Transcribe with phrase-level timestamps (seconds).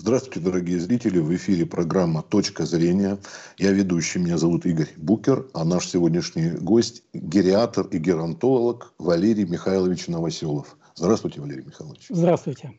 [0.00, 1.18] Здравствуйте, дорогие зрители.
[1.18, 3.18] В эфире программа «Точка зрения».
[3.58, 10.06] Я ведущий, меня зовут Игорь Букер, а наш сегодняшний гость– гериатор и геронтолог Валерий Михайлович
[10.06, 10.76] Новоселов.
[10.94, 12.06] Здравствуйте, Валерий Михайлович.
[12.10, 12.78] Здравствуйте.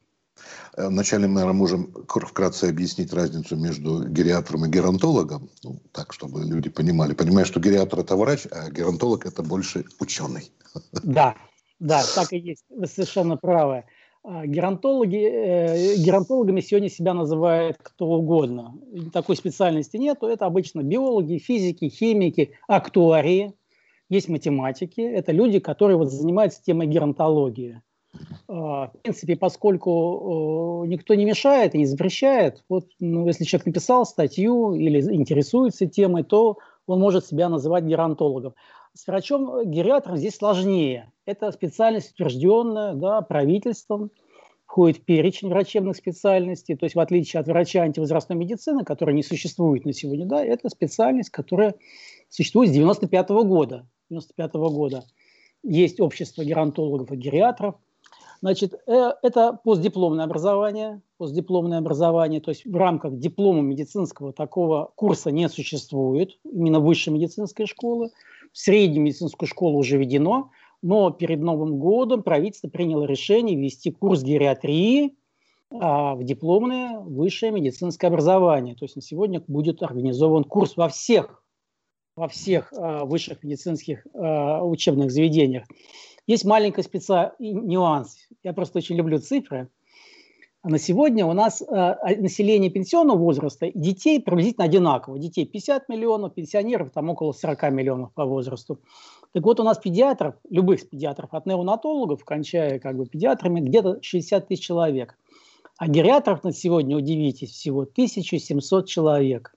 [0.78, 6.46] Э, вначале мы, наверное, можем вкратце объяснить разницу между гериатором и геронтологом, ну, так, чтобы
[6.46, 7.14] люди понимали.
[7.14, 10.54] Понимаю, что гериатор– это врач, а геронтолог– это больше ученый.
[11.04, 11.36] Да,
[11.80, 12.64] да, так и есть.
[12.70, 13.84] Вы совершенно правы.
[14.24, 18.76] А, геронтологи, э, геронтологами сегодня себя называет кто угодно.
[19.14, 20.22] Такой специальности нет.
[20.24, 23.54] Это обычно биологи, физики, химики, актуарии.
[24.10, 25.02] Есть математики.
[25.02, 27.82] Это люди, которые вот занимаются темой геронтологии.
[28.48, 34.06] А, в принципе, поскольку никто не мешает и не запрещает, вот, ну, если человек написал
[34.06, 36.58] статью или интересуется темой, то
[36.88, 38.56] он может себя называть геронтологом.
[38.94, 41.12] С врачом-гериатром здесь сложнее.
[41.30, 44.10] Это специальность утвержденная да, правительством,
[44.66, 46.76] входит в перечень врачебных специальностей.
[46.76, 50.70] То есть в отличие от врача антивозрастной медицины, которая не существует на сегодня, да, это
[50.70, 51.76] специальность, которая
[52.30, 53.88] существует с 95 -го года.
[54.10, 55.04] 95 -го года.
[55.62, 57.76] Есть общество геронтологов и гериатров.
[58.42, 65.30] Значит, э, это постдипломное образование, постдипломное образование, то есть в рамках диплома медицинского такого курса
[65.30, 68.10] не существует, именно высшей медицинской школы.
[68.52, 70.50] В среднюю медицинскую школу уже введено,
[70.82, 75.16] но перед Новым годом правительство приняло решение ввести курс гериатрии
[75.72, 78.76] а, в дипломное высшее медицинское образование.
[78.76, 81.44] То есть на сегодня будет организован курс во всех,
[82.16, 85.66] во всех а, высших медицинских а, учебных заведениях.
[86.28, 87.32] Есть маленький специ...
[87.40, 88.18] нюанс.
[88.44, 89.70] Я просто очень люблю цифры.
[90.64, 91.66] На сегодня у нас э,
[92.18, 95.18] население пенсионного возраста детей приблизительно одинаково.
[95.18, 98.82] Детей 50 миллионов, пенсионеров там около 40 миллионов по возрасту.
[99.32, 104.50] Так вот, у нас педиатров, любых педиатров, от неонатологов, кончая как бы педиатрами, где-то 60
[104.50, 105.18] тысяч человек.
[105.78, 109.56] А гериатров на сегодня, удивитесь, всего 1700 человек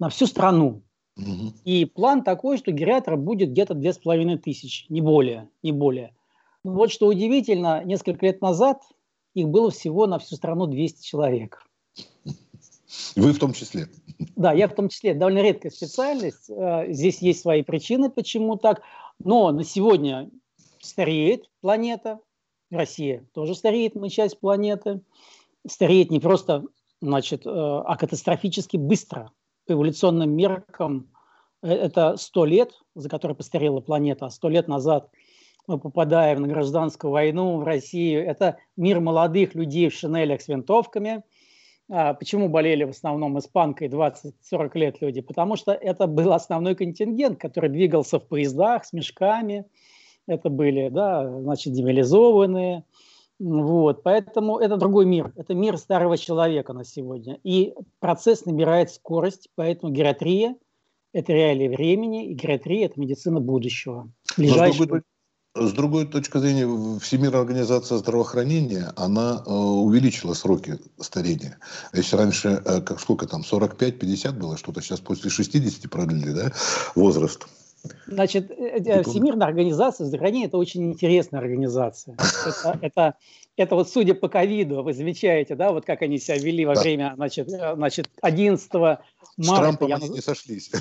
[0.00, 0.82] на всю страну.
[1.16, 1.52] Угу.
[1.64, 6.16] И план такой, что гериатров будет где-то 2500, не более, не более.
[6.64, 8.82] Вот что удивительно, несколько лет назад
[9.34, 11.66] их было всего на всю страну 200 человек.
[13.16, 13.88] Вы в том числе.
[14.36, 15.14] Да, я в том числе.
[15.14, 16.50] Довольно редкая специальность.
[16.50, 18.82] Э, здесь есть свои причины, почему так.
[19.18, 20.30] Но на сегодня
[20.80, 22.20] стареет планета.
[22.70, 25.02] Россия тоже стареет, мы часть планеты.
[25.66, 26.64] Стареет не просто,
[27.00, 29.30] значит, э, а катастрофически быстро.
[29.66, 31.10] По эволюционным меркам
[31.62, 34.26] э, это 100 лет, за которые постарела планета.
[34.26, 35.10] А 100 лет назад
[35.66, 38.26] мы попадаем на гражданскую войну в Россию.
[38.26, 41.22] Это мир молодых людей в шинелях с винтовками–
[41.94, 45.20] а, почему болели в основном испанкой 20-40 лет люди?
[45.20, 49.66] Потому что это был основной контингент, который двигался в поездах с мешками.
[50.26, 52.84] Это были, да, значит, демилизованные.
[53.38, 55.32] Вот, поэтому это другой мир.
[55.36, 57.38] Это мир старого человека на сегодня.
[57.42, 60.56] И процесс набирает скорость, поэтому гератрия–
[61.12, 64.08] это реалии времени, и гератрия– это медицина будущего.
[64.38, 65.02] Ближайшего.
[65.54, 71.58] С другой точки зрения, Всемирная организация здравоохранения, она э, увеличила сроки старения.
[71.92, 76.52] Если раньше, э, как сколько там, 45-50 было что-то, сейчас после 60 продлили, да,
[76.94, 77.46] возраст.
[78.06, 82.16] Значит, э, Всемирная организация здравоохранения– это очень интересная организация.
[82.46, 83.14] Это, это,
[83.56, 86.80] это вот судя по ковиду, вы замечаете, да, вот как они себя вели во да.
[86.80, 89.04] время, значит, значит 11 марта.
[89.38, 89.96] С Трампом я...
[89.96, 90.70] они не сошлись.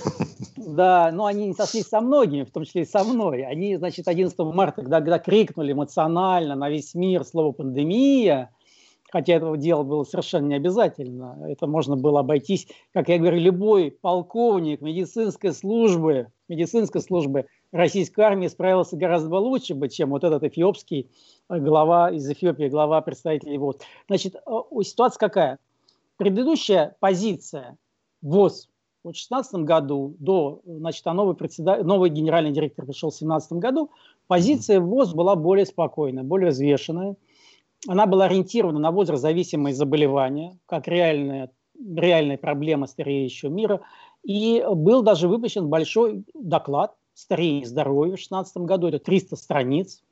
[0.55, 3.43] Да, но они не сошлись со многими, в том числе и со мной.
[3.43, 8.51] Они, значит, 11 марта, когда, когда крикнули эмоционально на весь мир слово «пандемия»,
[9.11, 11.37] хотя этого делать было совершенно не обязательно.
[11.49, 18.47] Это можно было обойтись, как я говорю, любой полковник медицинской службы, медицинской службы российской армии
[18.47, 23.77] справился гораздо лучше бы, чем вот этот эфиопский э, глава из Эфиопии, глава представителей ВОЗ.
[24.07, 25.59] Значит, э, ситуация какая?
[26.17, 27.77] Предыдущая позиция
[28.21, 28.69] ВОЗ
[29.03, 33.89] в 2016 году, до, значит, а новый, председатель, новый генеральный директор пришел в 2017 году,
[34.27, 37.15] позиция ВОЗ была более спокойная, более взвешенная.
[37.87, 43.81] Она была ориентирована на возраст зависимые заболевания, как реальная, реальная проблема стареющего мира.
[44.23, 50.03] И был даже выпущен большой доклад «Старение и здоровье» в 2016 году, это 300 страниц,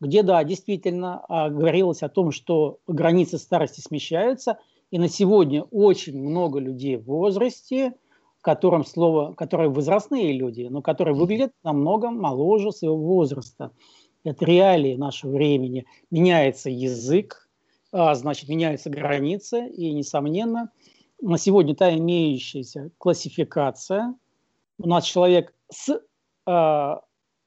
[0.00, 4.58] где, да, действительно а, говорилось о том, что границы старости смещаются,
[4.90, 7.94] и на сегодня очень много людей в возрасте,
[8.40, 13.70] которым слово, которые возрастные люди, но которые выглядят намного моложе своего возраста.
[14.22, 15.86] Это реалии нашего времени.
[16.10, 17.48] Меняется язык,
[17.92, 20.70] а, значит, меняются границы, и, несомненно,
[21.20, 24.14] на сегодня та имеющаяся классификация,
[24.78, 26.00] у нас человек с
[26.46, 27.00] а,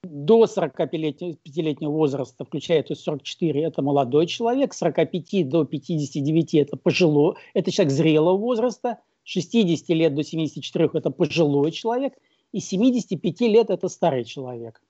[0.03, 7.71] до 45-летнего возраста, включая то 44, это молодой человек, 45 до 59 это пожилой, это
[7.71, 12.13] человек зрелого возраста, 60 лет до 74 это пожилой человек,
[12.53, 14.81] и 75 лет это старый человек.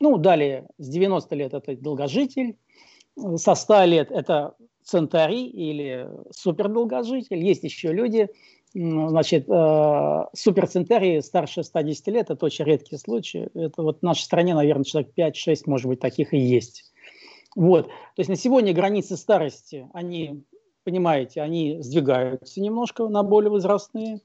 [0.00, 2.56] Ну, далее, с 90 лет это долгожитель,
[3.36, 7.44] со 100 лет это центарий или супердолгожитель.
[7.44, 8.28] Есть еще люди,
[8.74, 13.48] значит, э, суперцентарии старше 110 лет, это очень редкие случаи.
[13.54, 16.92] Это вот в нашей стране, наверное, человек 5-6, может быть, таких и есть.
[17.56, 17.86] Вот.
[17.86, 20.44] То есть на сегодня границы старости, они,
[20.84, 24.20] понимаете, они сдвигаются немножко на более возрастные.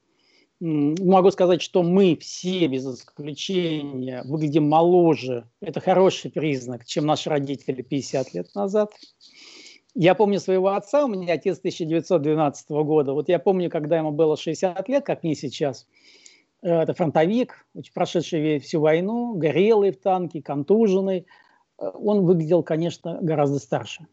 [0.60, 5.50] Могу сказать, что мы все, без исключения, выглядим моложе.
[5.62, 8.94] Это хороший признак, чем наши родители 50 лет назад.
[9.96, 13.14] Я помню своего отца, у меня отец 1912 года.
[13.14, 15.88] Вот я помню, когда ему было 60 лет, как мне сейчас,
[16.64, 21.28] э, это фронтовик, прошедший всю войну, горелый в танке, контуженный.
[21.78, 24.08] Э, он выглядел, конечно, гораздо старше.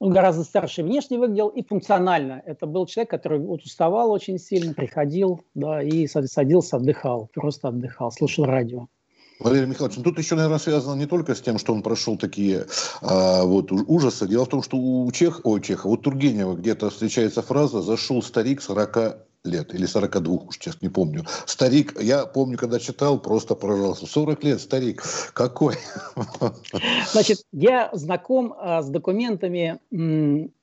[0.00, 2.42] Он гораздо старше внешне выглядел и функционально.
[2.44, 8.10] Это был человек, который вот уставал очень сильно, приходил, да, и садился, отдыхал, просто отдыхал,
[8.10, 8.88] слушал радио.
[9.42, 12.66] Валерий Михайлович, ну тут еще, наверное, связано не только с тем, что он прошел такие
[13.00, 14.28] а, вот ужасы.
[14.28, 18.62] Дело в том, что у Чех, о, Чеха, у Тургенева где-то встречается фраза «зашел старик
[18.62, 21.24] 40 лет, или 42, уж честно не помню.
[21.46, 24.06] Старик, я помню, когда читал, просто поражался.
[24.06, 25.02] 40 лет, старик,
[25.34, 25.76] какой?
[27.10, 29.80] Значит, я знаком а, с документами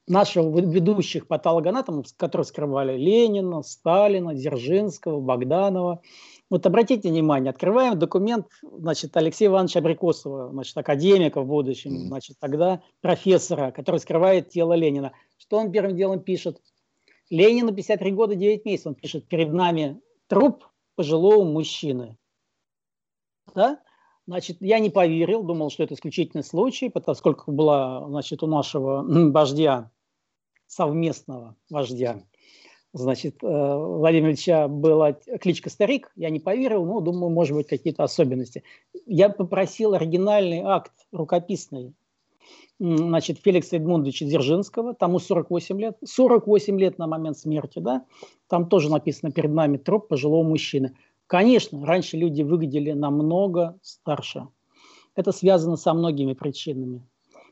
[0.08, 6.02] наших ведущих патологоанатомов, которые скрывали Ленина, Сталина, Дзержинского, Богданова.
[6.50, 12.82] Вот обратите внимание, открываем документ значит, Алексея Ивановича Абрикосова, значит, академика в будущем, значит, тогда
[13.02, 15.14] профессора, который скрывает тело Ленина.
[15.38, 16.60] Что он первым делом пишет?
[17.30, 18.88] Ленину 53 года 9 месяцев.
[18.88, 20.66] Он пишет, перед нами труп
[20.96, 22.18] пожилого мужчины.
[23.54, 23.80] Да?
[24.26, 29.92] Значит, я не поверил, думал, что это исключительный случай, поскольку была значит, у нашего вождя,
[30.66, 32.24] совместного вождя,
[32.94, 38.04] значит, э, Владимира Ильича была кличка Старик, я не поверил, но думаю, может быть, какие-то
[38.04, 38.64] особенности.
[39.06, 41.94] Я попросил оригинальный акт рукописный,
[42.80, 48.06] значит, Феликса Эдмундовича Дзержинского, тому 48 лет, 48 лет на момент смерти, да,
[48.48, 50.96] там тоже написано перед нами труп пожилого мужчины.
[51.28, 54.48] Конечно, раньше люди выглядели намного старше.
[55.16, 57.06] Это связано со многими причинами,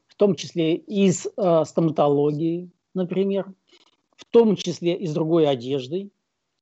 [0.07, 3.53] в том числе из э, стоматологии, например,
[4.29, 6.11] в том числе и с другой одеждой,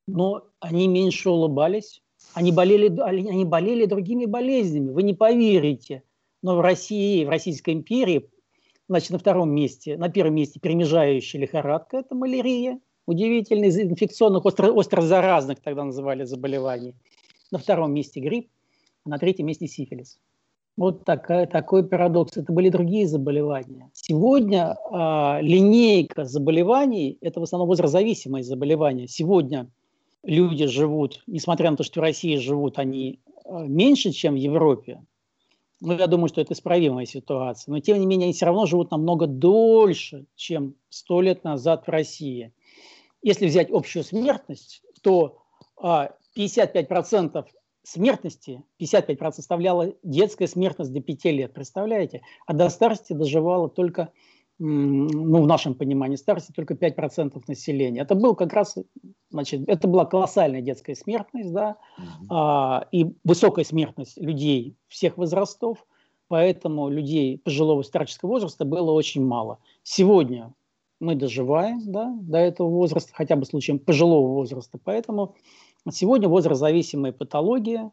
[0.08, 2.04] но они меньше улыбались,
[2.34, 4.92] они болели, они болели другими болезнями.
[4.92, 6.04] Вы не поверите,
[6.42, 8.30] но в России, в Российской империи,
[8.88, 14.78] значит, на втором месте, на первом месте перемежающая лихорадка– это малярия, удивительный из инфекционных, остро,
[14.78, 16.94] острозаразных тогда называли заболеваний.
[17.52, 18.50] На втором месте грипп,
[19.06, 20.20] а на третьем месте сифилис.
[20.77, 22.36] Вот такая, такой парадокс.
[22.36, 23.89] Это были другие заболевания.
[23.94, 29.07] Сегодня э, линейка заболеваний– это в основном возрастзависимые заболевания.
[29.07, 29.69] Сегодня
[30.24, 35.01] люди живут, несмотря на то, что в России живут они э, меньше, чем в Европе,
[35.81, 38.92] ну, я думаю, что это исправимая ситуация, но тем не менее они все равно живут
[38.92, 42.54] намного дольше, чем сто лет назад в России.
[43.21, 45.38] Если взять общую смертность, то
[45.81, 47.45] э, 55%
[47.86, 52.22] смертности 55% составляла детская смертность до 5 лет, представляете?
[52.46, 54.10] А до старости доживало только,
[54.58, 58.02] ну, в нашем понимании, старости только 5% населения.
[58.02, 58.76] Это был как раз,
[59.30, 62.26] значит, это была колоссальная детская смертность, да, mm-hmm.
[62.30, 65.86] а, и высокая смертность людей всех возрастов,
[66.28, 69.59] поэтому людей пожилого старческого возраста было очень мало.
[69.83, 70.54] Сегодня
[71.00, 75.36] мы доживаем, да, до этого возраста, хотя бы случаем пожилого возраста, поэтому
[75.92, 77.92] Сегодня возрастзависимая патология,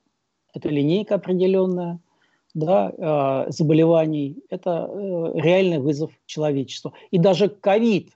[0.54, 2.00] это линейка определенная
[2.54, 6.94] да, э, заболеваний, это э, реальный вызов человечеству.
[7.11, 8.12] И даже ковид,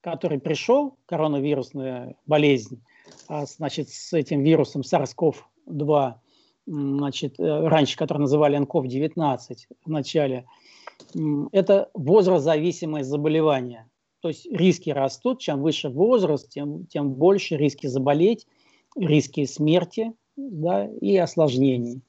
[0.00, 2.82] который пришел, коронавирусная болезнь,
[3.28, 6.14] э, значит, с этим вирусом SARS-CoV-2,
[6.66, 9.38] значит, э, раньше, который называли NCOV-19
[9.84, 10.46] в начале,
[11.52, 13.88] это возрастзависимое заболевание.
[14.20, 18.46] То есть риски растут, чем выше возраст, тем, тем больше риски заболеть
[18.96, 22.02] риски смерти да, и осложнений.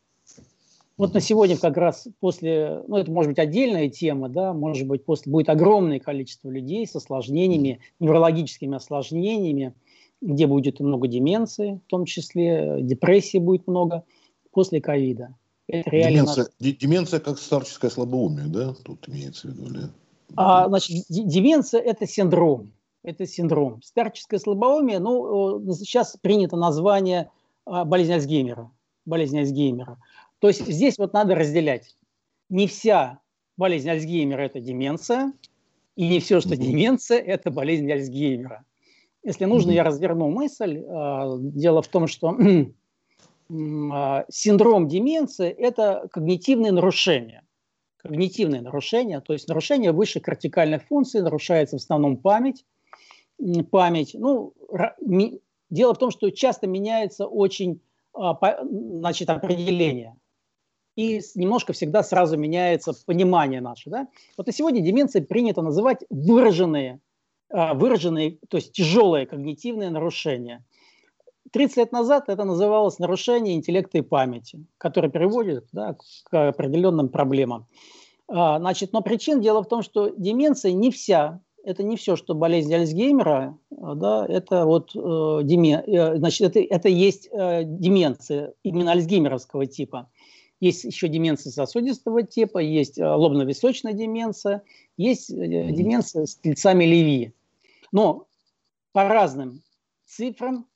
[0.98, 5.04] Вот на сегодня как раз после, ну это может быть отдельная тема, да, может быть
[5.04, 9.74] после будет огромное количество людей с осложнениями, неврологическими осложнениями,
[10.22, 14.06] где будет много деменции, в том числе депрессии будет много
[14.52, 15.36] после ковида.
[15.68, 16.78] Это реально деменция, наш...
[16.78, 19.74] деменция как старческое слабоумие, да, тут имеется в виду?
[19.74, 19.90] Или...
[20.38, 22.72] А, значит, деменция– это синдром
[23.06, 23.82] это синдром.
[23.84, 27.30] Старческое слабоумие, ну, сейчас принято название
[27.66, 28.72] а, болезнь Альцгеймера.
[29.06, 29.98] Болезнь Альцгеймера.
[30.40, 31.96] То есть здесь вот надо разделять.
[32.50, 33.20] Не вся
[33.58, 35.34] болезнь Альцгеймера– это деменция,
[35.96, 38.66] и не все, что деменция– это болезнь Альцгеймера.
[39.24, 40.84] Если нужно, я разверну мысль.
[40.88, 42.38] А, дело в том, что
[43.92, 47.44] а, синдром деменции– это когнитивные нарушения.
[47.98, 52.64] Когнитивные нарушения, то есть нарушение высшей кортикальной функции, нарушается в основном память.
[53.72, 54.54] Память, ну,
[55.70, 57.82] дело в том, что часто меняется очень
[58.14, 60.16] а, значит, определение.
[60.96, 63.90] И немножко всегда сразу меняется понимание наше.
[63.90, 64.08] Да?
[64.38, 67.02] Вот на сегодня деменция принято называть выраженные,
[67.50, 70.64] а, выраженные, то есть тяжелые когнитивные нарушения.
[71.52, 77.68] 30 лет назад это называлось нарушение интеллекта и памяти, которое приводит да, к определенным проблемам.
[78.28, 82.36] А, значит, но причин дело в том, что деменция не вся это не все, что
[82.36, 88.54] болезнь Альцгеймера, а, да, это вот э, демен, э, значит, это, это есть э, деменция
[88.64, 90.10] именно альцгеймеровского типа.
[90.62, 94.62] Есть еще деменция сосудистого типа, есть э, лобно-височная деменция,
[94.96, 97.34] есть э, деменция с тельцами Леви.
[97.92, 98.28] Но
[98.94, 99.64] по разным
[100.06, 100.68] цифрам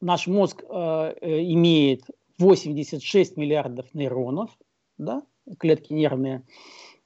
[0.00, 2.04] Наш мозг э, э имеет
[2.38, 4.50] 86 миллиардов нейронов,
[4.96, 5.22] да,
[5.58, 6.44] клетки нервные.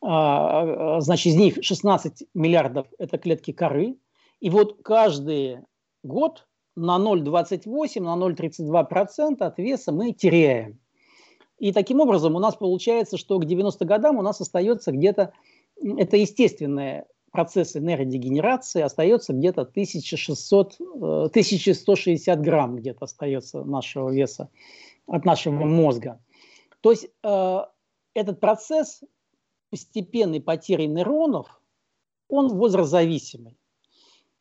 [0.00, 3.96] А, а, значит, из них 16 миллиардов– это клетки коры.
[4.40, 5.60] И вот каждый
[6.02, 10.78] год на 0,28, на 0,32% от веса мы теряем.
[11.58, 15.32] И таким образом у нас получается, что к 90 годам у нас остается где-то,
[15.82, 24.50] это естественные процессы нейродегенерации, остается где-то 1600, 1160 э, грамм где-то остается нашего веса
[25.06, 26.20] от нашего мозга.
[26.80, 27.58] То есть э,
[28.14, 29.02] этот процесс
[29.70, 31.60] постепенной потери нейронов,
[32.28, 33.58] он возрастзависимый.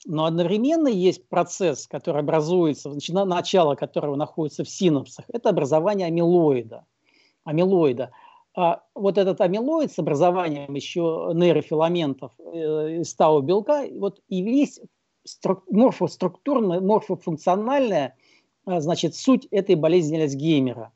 [0.06, 2.90] Но одновременно есть процесс, который образуется,
[3.26, 6.86] начало которого находится в синапсах, это образование амилоида.
[7.46, 8.12] амилоида.
[8.56, 14.82] А вот этот амилоид с образованием еще нейрофиламентов э, из белка, вот и есть
[15.70, 18.16] морфоструктурная, морфофункциональная
[18.66, 20.92] а, значит, суть этой болезни Альцгеймера,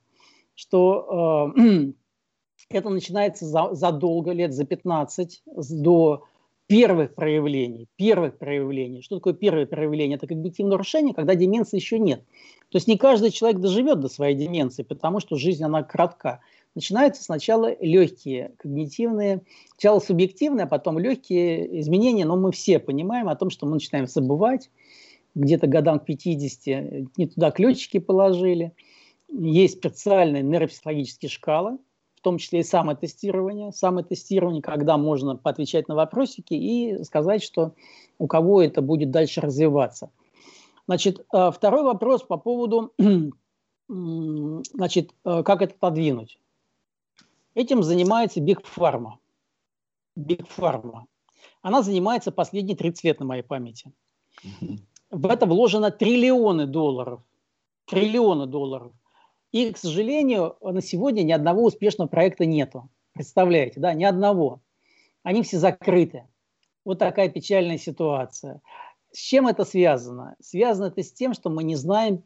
[0.55, 1.91] что э,
[2.69, 6.23] это начинается за, задолго, лет за 15 до
[6.67, 7.87] первых проявлений.
[7.95, 9.01] Первых проявлений.
[9.01, 10.17] Что такое первое проявление?
[10.17, 12.21] Это когнитивное нарушение, когда деменции еще нет.
[12.69, 16.41] То есть не каждый человек доживет до своей деменции, потому что жизнь, она кратка.
[16.75, 23.35] Начинаются сначала легкие когнитивные, сначала субъективные, а потом легкие изменения, но мы все понимаем о
[23.35, 24.69] том, что мы начинаем забывать,
[25.33, 28.73] где-то годам к 50 не туда ключики положили.
[29.29, 31.79] Есть специальные нейропсихологические шкалы,
[32.17, 33.71] в том числе и самотестирование.
[33.71, 37.73] Самотестирование, когда можно поотвечать на вопросики и сказать, что
[38.17, 40.09] у кого это будет дальше развиваться.
[40.87, 42.93] Значит, э, второй вопрос по поводу,
[43.87, 46.39] значит, э, как это подвинуть.
[47.53, 49.13] Этим занимается Big Pharma.
[50.17, 51.03] Big Pharma.
[51.61, 53.91] Она занимается последние 30 лет на моей памяти.
[55.11, 57.21] В это вложено триллионы долларов.
[57.85, 58.91] Триллионы долларов.
[59.51, 62.89] И, к сожалению, на сегодня ни одного успешного проекта нету.
[63.13, 64.61] Представляете, да, ни одного.
[65.23, 66.25] Они все закрыты.
[66.85, 68.61] Вот такая печальная ситуация.
[69.11, 70.35] С чем это связано?
[70.41, 72.23] Связано это с тем, что мы не знаем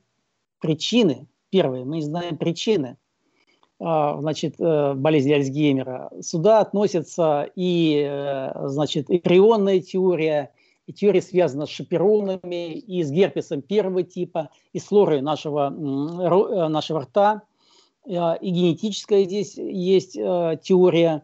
[0.59, 1.27] причины.
[1.49, 2.97] Первое, мы не знаем причины.
[3.81, 6.11] значит, болезни Альцгеймера.
[6.21, 10.51] Сюда относятся и, значит, и прионная теория,
[10.91, 17.01] и теория связана с шаперонами, и с герпесом первого типа, и с флорой нашего, нашего
[17.01, 17.43] рта,
[18.05, 21.23] и генетическая здесь есть теория,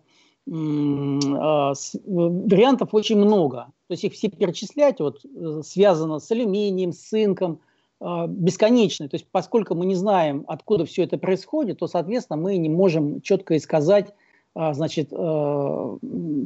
[0.50, 1.74] а,
[2.05, 3.67] вариантов очень много.
[3.88, 7.59] То есть их все перечислять вот, э, связано с алюминием, с цинком,
[8.00, 9.09] бесконечно.
[9.09, 13.21] То есть поскольку мы не знаем, откуда все это происходит, то, соответственно, мы не можем
[13.21, 14.13] четко сказать,
[14.59, 15.97] а, значит, э,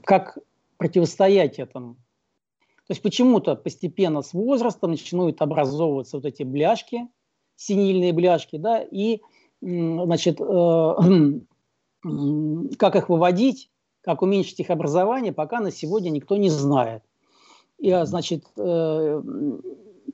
[0.04, 0.38] как
[0.76, 1.96] противостоять этому.
[2.88, 7.08] То есть почему-то постепенно с возрастом начинают образовываться вот эти бляшки,
[7.56, 9.22] синильные бляшки, да, и,
[9.62, 10.44] значит, э,
[12.78, 13.70] как их выводить,
[14.02, 17.04] как уменьшить их образование, пока на сегодня никто не знает.
[17.78, 19.22] И, а, значит, э,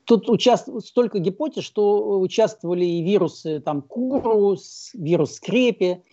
[0.06, 6.04] тут участвует столько гипотез, что участвовали и вирусы там курус, вирус скрепи,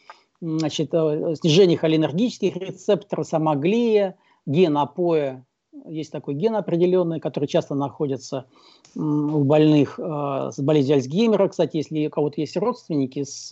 [0.41, 5.43] значит, э, снижение холинергических рецепторов, самоглия, ген апоэ,
[5.85, 8.47] есть такой ген определенный, который часто находится
[8.95, 11.49] у больных э, с болезнью Альцгеймера.
[11.49, 13.51] Кстати, если у кого-то есть родственники с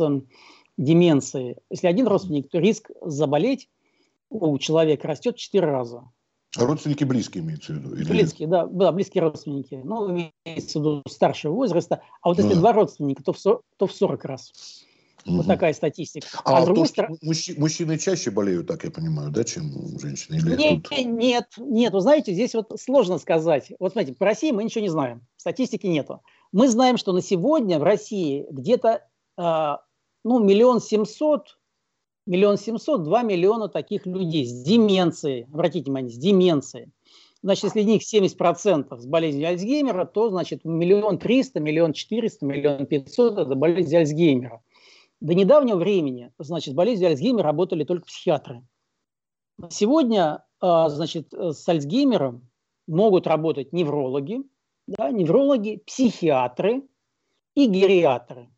[0.79, 3.69] деменцией, если один родственник, то риск заболеть
[4.31, 6.05] у человека растет в 4 раза.
[6.57, 7.95] А родственники близкие имеются в виду?
[7.95, 8.09] Или...
[8.09, 9.81] Близкие, да, да, близкие родственники.
[9.83, 10.11] Ну,
[10.45, 12.03] имеется в виду старшего возраста.
[12.21, 12.57] А вот если а.
[12.57, 14.53] два родственника, то в, 40, то в 40 раз.
[15.25, 15.37] Угу.
[15.37, 16.27] Вот такая статистика.
[16.45, 17.17] А, а то, стороны...
[17.23, 20.37] мужчины, мужчины чаще болеют, так я понимаю, да, чем женщины?
[20.37, 20.99] Или нет, тут...
[20.99, 21.93] нет, нет.
[21.93, 23.73] Вы знаете, здесь вот сложно сказать.
[23.79, 25.27] Вот смотрите, по России мы ничего не знаем.
[25.37, 26.23] Статистики нету.
[26.53, 29.03] Мы знаем, что на сегодня в России где-то
[29.39, 29.77] э,
[30.25, 31.57] ну, миллион семьсот
[32.27, 35.45] миллион семьсот, два миллиона таких людей с деменцией.
[35.53, 36.91] Обратите внимание, с деменцией.
[37.43, 43.37] Значит, если них 70% с болезнью Альцгеймера, то, значит, миллион триста, миллион четыреста, миллион пятьсот–
[43.39, 44.63] это болезнь Альцгеймера.
[45.23, 48.67] До недавнего времени, значит, с болезнью Альцгеймера работали только психиатры.
[49.71, 52.51] Сегодня, а, значит, с Альцгеймером
[52.89, 54.43] могут работать неврологи,
[54.89, 56.83] да, неврологи, психиатры
[57.55, 58.49] и гериатры.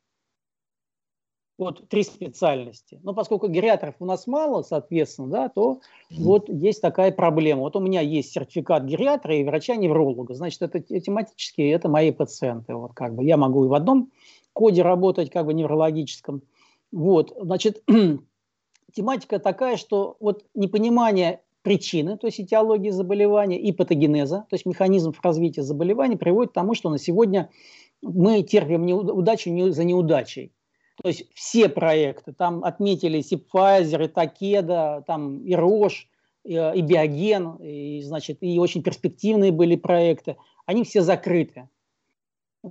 [1.58, 2.98] Вот три специальности.
[3.02, 7.60] Но поскольку гериатров у нас мало, соответственно, да, то вот есть такая проблема.
[7.60, 10.32] Вот у меня есть сертификат гериатра и врача-невролога.
[10.32, 12.74] Значит, это тематически это мои пациенты.
[12.74, 14.10] Вот как бы я могу и в одном
[14.54, 16.42] коде работать, как бы неврологическом.
[16.94, 17.82] Вот, значит,
[18.94, 25.20] тематика такая, что вот непонимание причины, то есть этиологии заболевания и патогенеза, то есть механизмов
[25.20, 27.50] развития заболевания приводит к тому, что на сегодня
[28.00, 30.52] мы терпим неудачу за неудачей.
[31.02, 36.04] То есть все проекты, там отметились и Pfizer, и Takeda, там и Roche,
[36.44, 40.36] и, и Биоген, и, значит, и очень перспективные были проекты.
[40.64, 41.68] Они все закрыты.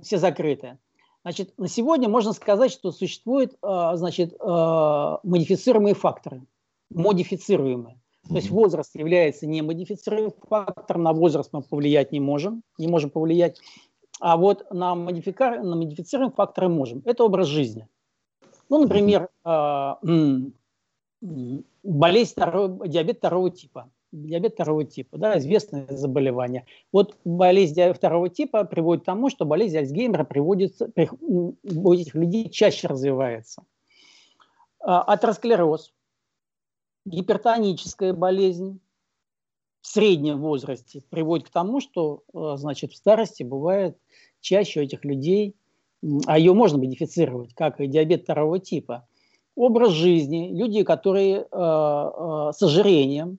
[0.02, 0.78] Все закрыты.
[1.24, 6.46] Значит, на сегодня можно сказать, что существуют а, значит, а, модифицируемые факторы.
[6.90, 7.98] Модифицируемые.
[8.28, 13.10] То есть возраст является не модифицируемым фактором, на возраст мы повлиять не можем, не можем
[13.10, 13.58] повлиять,
[14.20, 15.62] а вот на, модифика...
[15.62, 17.02] на модифицируемые факторы можем.
[17.06, 17.88] Это образ жизни.
[18.68, 19.98] Ну, например, а,
[21.82, 23.90] болезнь второго, диабет второго типа.
[24.14, 26.66] Диабет второго типа, да, известное заболевание.
[26.92, 32.86] Вот болезнь второго типа приводит к тому, что болезнь Альцгеймера приводится, у этих людей чаще
[32.86, 33.64] развивается.
[34.80, 35.92] А, атеросклероз,
[37.04, 38.80] гипертоническая болезнь
[39.80, 43.98] в среднем возрасте приводит к тому, что а, значит, в старости бывает
[44.40, 45.56] чаще у этих людей
[46.26, 49.06] а ее можно модифицировать, как и диабет второго типа.
[49.56, 53.38] Образ жизни, люди, которые э, э, с ожирением,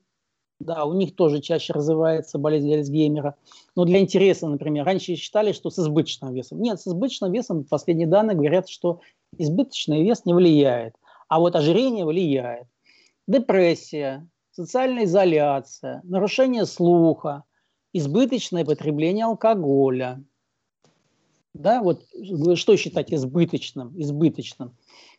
[0.60, 3.36] да, у них тоже чаще развивается болезнь Альцгеймера.
[3.76, 6.62] Но для интереса, например, раньше считали, что с избыточным весом.
[6.62, 9.02] Нет, с избыточным весом последние данные говорят, что
[9.38, 10.96] избыточный вес не влияет,
[11.28, 12.68] а вот ожирение влияет.
[13.28, 17.44] Депрессия, социальная изоляция, нарушение слуха,
[17.94, 20.24] избыточное потребление алкоголя–
[21.56, 22.06] да, вот
[22.56, 23.94] что считать избыточным?
[23.98, 24.76] избыточным?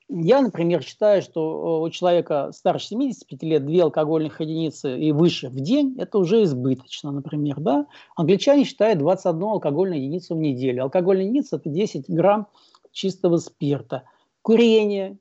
[0.08, 5.56] Я, например, считаю, что у человека старше 75 лет две алкогольных единицы и выше в
[5.56, 7.58] день– это уже избыточно, например.
[7.58, 7.86] Да?
[8.14, 10.84] Англичане считают 21 алкогольную единицу в неделю.
[10.84, 12.46] Алкогольная единица– это 10 грамм
[12.92, 14.04] чистого спирта.
[14.42, 15.18] Курение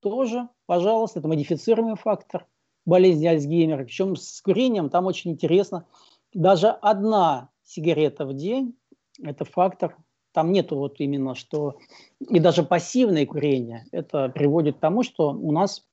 [0.00, 2.46] тоже, пожалуйста, это модифицируемый фактор
[2.86, 3.84] болезни Альцгеймера.
[3.84, 5.86] Причем с курением там очень интересно.
[6.32, 8.76] Даже одна сигарета в день–
[9.22, 9.96] это фактор
[10.32, 11.78] там нету вот именно, что
[12.20, 15.86] и даже пассивное курение, это приводит к тому, что у нас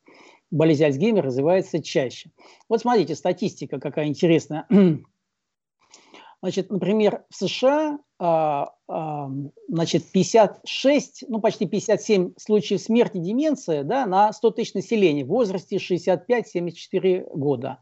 [0.51, 2.31] болезнь Альцгеймера развивается чаще.
[2.69, 4.67] Вот смотрите, статистика какая интересная.
[6.41, 9.29] Значит, например, в США а, а,
[9.67, 15.77] значит, 56, ну почти 57 случаев смерти деменции да, на 100 тысяч населения в возрасте
[15.77, 17.79] 65-74 года.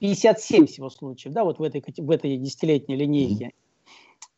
[0.00, 3.52] 57 всего случаев, да, вот в этой, в этой десятилетней линейке.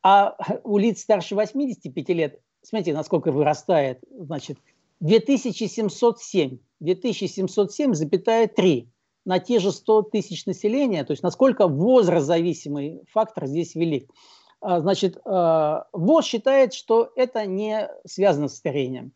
[0.09, 4.57] А у лиц старше 85 лет, смотрите, насколько вырастает, значит,
[5.01, 8.87] 2707, 2707,3
[9.25, 14.09] на те же 100 тысяч населения, то есть насколько возраст-зависимый фактор здесь велик.
[14.61, 19.11] А, значит, а, ВОЗ считает, что это не связано с старением.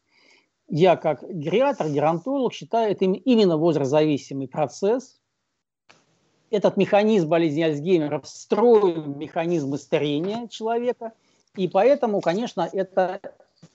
[0.66, 5.19] Я как гериатр, геронтолог считаю, это именно возрастзависимый процесс.
[6.50, 11.12] Этот механизм болезни Альцгеймера встроен в механизмы старения человека,
[11.56, 13.20] и поэтому, конечно, это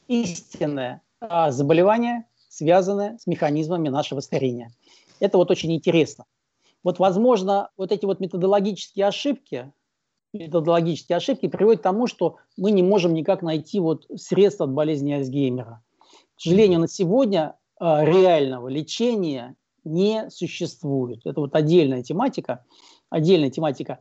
[0.08, 4.72] истинное а, заболевание, связанное с механизмами нашего старения.
[5.22, 6.26] Это вот очень интересно.
[6.84, 9.72] Вот, возможно, вот эти вот методологические ошибки,
[10.34, 15.14] методологические ошибки приводят к тому, что мы не можем никак найти вот средства от болезни
[15.14, 15.82] Альцгеймера.
[16.36, 21.22] К сожалению, на сегодня э, реального лечения не существует.
[21.26, 22.66] Это вот отдельная тематика.
[23.10, 24.00] Отдельная тематика.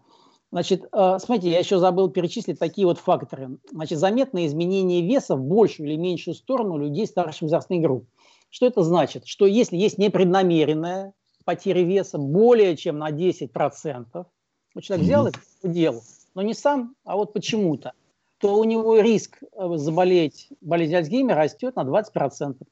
[0.51, 3.59] Значит, э, смотрите, я еще забыл перечислить такие вот факторы.
[3.71, 8.09] Значит, заметное изменение веса в большую или меньшую сторону людей старших возрастных групп.
[8.51, 9.27] Что это значит?
[9.27, 11.13] Что если есть непреднамеренная
[11.45, 16.01] потеря веса более чем на 10%, вот человек взял это дело,
[16.35, 17.93] но не сам, а вот почему-то,
[18.39, 22.63] то у него риск э, заболеть болезнью Альцгеймера растет на 20%.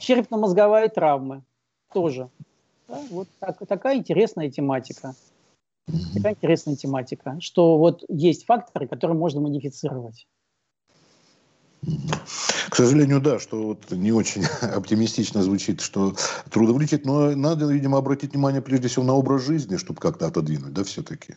[0.00, 1.44] Черепно-мозговая травмы
[1.94, 2.28] тоже.
[2.88, 5.14] Да, вот так, такая интересная тематика.
[6.14, 10.26] Такая интересная тематика, что вот есть факторы, которые можно модифицировать.
[12.70, 16.14] К сожалению, да, что вот не очень оптимистично звучит, что
[16.50, 20.72] трудно вылечить, но надо, видимо, обратить внимание прежде всего на образ жизни, чтобы как-то отодвинуть,
[20.72, 21.36] да, все-таки.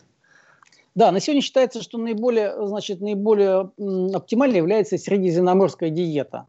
[0.94, 3.70] Да, на сегодня считается, что наиболее, значит, наиболее
[4.16, 6.46] оптимальной является средиземноморская диета.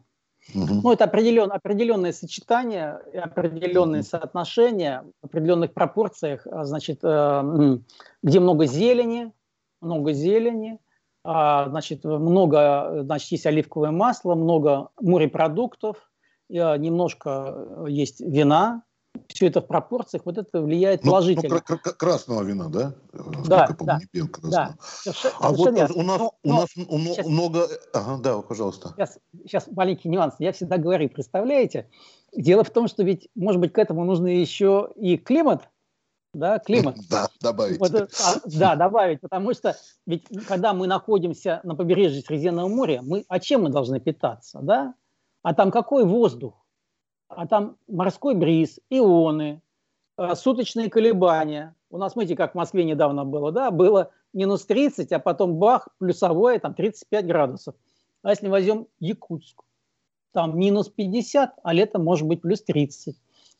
[0.54, 0.80] Угу.
[0.82, 7.78] Ну, это определен, определенное сочетание, определенные соотношения в определенных пропорциях, а, значит, э,
[8.22, 9.32] где много зелени,
[9.80, 10.78] много зелени,
[11.24, 16.10] а, значит, много, значит, есть оливковое масло, много морепродуктов,
[16.48, 18.82] немножко э, есть вина,
[19.28, 21.62] все это в пропорциях, вот это влияет ну, положительно.
[21.68, 22.94] Ну, красного вина, да?
[23.46, 24.76] Да, да, пил да.
[25.40, 27.68] а вот у нас, но, у нас но, сейчас, много...
[27.92, 28.92] Ага, да, пожалуйста.
[28.96, 30.34] Сейчас, сейчас маленький нюанс.
[30.38, 31.88] Я всегда говорю, представляете,
[32.32, 35.68] дело в том, что ведь, может быть, к этому нужно еще и климат,
[36.32, 36.96] да, климат.
[37.10, 37.80] Да, добавить.
[37.80, 43.24] Вот, а, да, добавить, потому что ведь когда мы находимся на побережье Средиземного моря, мы,
[43.28, 44.94] а чем мы должны питаться, да?
[45.42, 46.59] А там какой воздух?
[47.30, 49.62] А там морской бриз, ионы,
[50.18, 51.74] э, суточные колебания.
[51.90, 55.88] У нас, смотрите, как в Москве недавно было, да, было минус 30, а потом бах,
[55.98, 57.74] плюсовое, там 35 градусов.
[58.22, 59.62] А если возьмем Якутск,
[60.32, 63.16] там минус 50, а летом может быть плюс 30.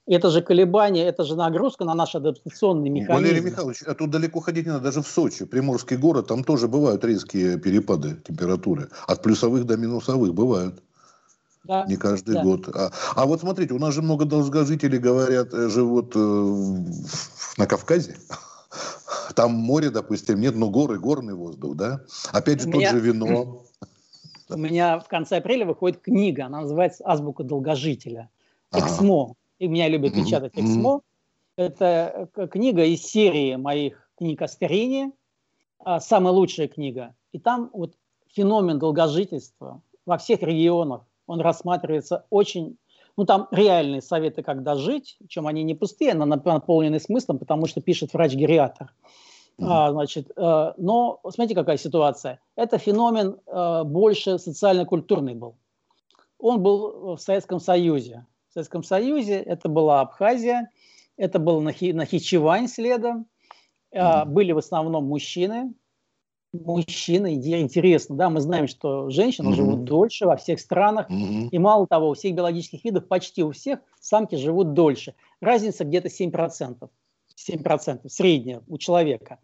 [0.06, 3.24] Это же колебания, это же нагрузка на наш адаптационный механизм.
[3.24, 6.66] Валерий Михайлович, а тут далеко ходить не надо, даже в Сочи, приморский город, там тоже
[6.66, 8.88] бывают резкие перепады температуры.
[9.06, 10.82] От плюсовых до минусовых бывают.
[11.64, 11.84] Да.
[11.86, 12.42] Не каждый да.
[12.42, 12.68] год.
[12.74, 16.18] А, а вот смотрите, у нас же много долгожителей, говорят, э, живут э,
[17.58, 18.16] на Кавказе.
[19.34, 22.00] Там море, допустим, нет, но горы, горный воздух, да?
[22.32, 22.90] Опять же, у тот меня...
[22.90, 23.62] же вино.
[24.48, 28.30] У меня в конце апреля выходит книга, она называется «Азбука долгожителя».
[28.72, 29.34] Эксмо.
[29.58, 31.02] И меня любят печатать Эксмо.
[31.56, 35.12] Это э, книга из серии моих книг о старении.
[35.78, 37.14] А, самая лучшая книга.
[37.32, 37.94] И там вот
[38.34, 42.76] феномен долгожительства во всех регионах он рассматривается очень
[43.16, 47.80] ну, там реальные советы, как жить, чем они не пустые, но наполнены смыслом, потому что
[47.80, 48.92] пишет врач-гериатр.
[49.58, 49.66] Mm-hmm.
[49.68, 52.40] А, значит, э, но смотрите, какая ситуация.
[52.56, 55.56] Это феномен э, больше социально-культурный был.
[56.38, 58.26] Он был в Советском Союзе.
[58.48, 60.70] В Советском Союзе это была Абхазия,
[61.16, 63.26] это был Нахичевань следом.
[63.92, 64.24] Mm-hmm.
[64.26, 65.74] Были в основном мужчины,
[66.52, 69.54] мужчины, интересно, да, мы знаем, что женщины mm-hmm.
[69.54, 71.48] живут дольше во всех странах, mm-hmm.
[71.50, 75.14] и мало того, у всех биологических видов, почти у всех, самки живут дольше.
[75.40, 76.88] Разница где-то 7%,
[77.48, 79.38] 7% средняя у человека.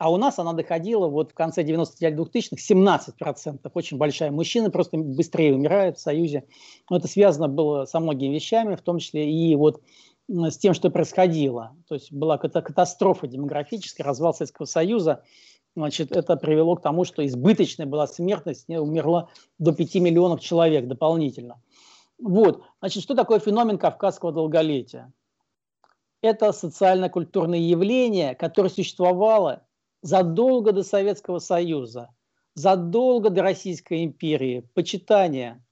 [0.00, 4.30] А у нас она доходила вот в конце 90-х 2000-х 17%, очень большая.
[4.30, 6.44] Мужчины просто быстрее умирают в Союзе.
[6.88, 9.82] Но это связано было со многими вещами, в том числе и вот
[10.30, 11.76] с тем, что происходило.
[11.86, 15.22] То есть была катастрофа демографическая, развал Советского Союза,
[15.76, 19.28] значит, это привело к тому, что избыточная была смертность, умерла
[19.58, 21.62] до 5 миллионов человек дополнительно.
[22.18, 25.12] Вот, значит, что такое феномен кавказского долголетия?
[26.22, 29.66] Это социально-культурное явление, которое существовало
[30.02, 32.10] задолго до Советского Союза.
[32.54, 35.62] задолго до Российской империи, почитание.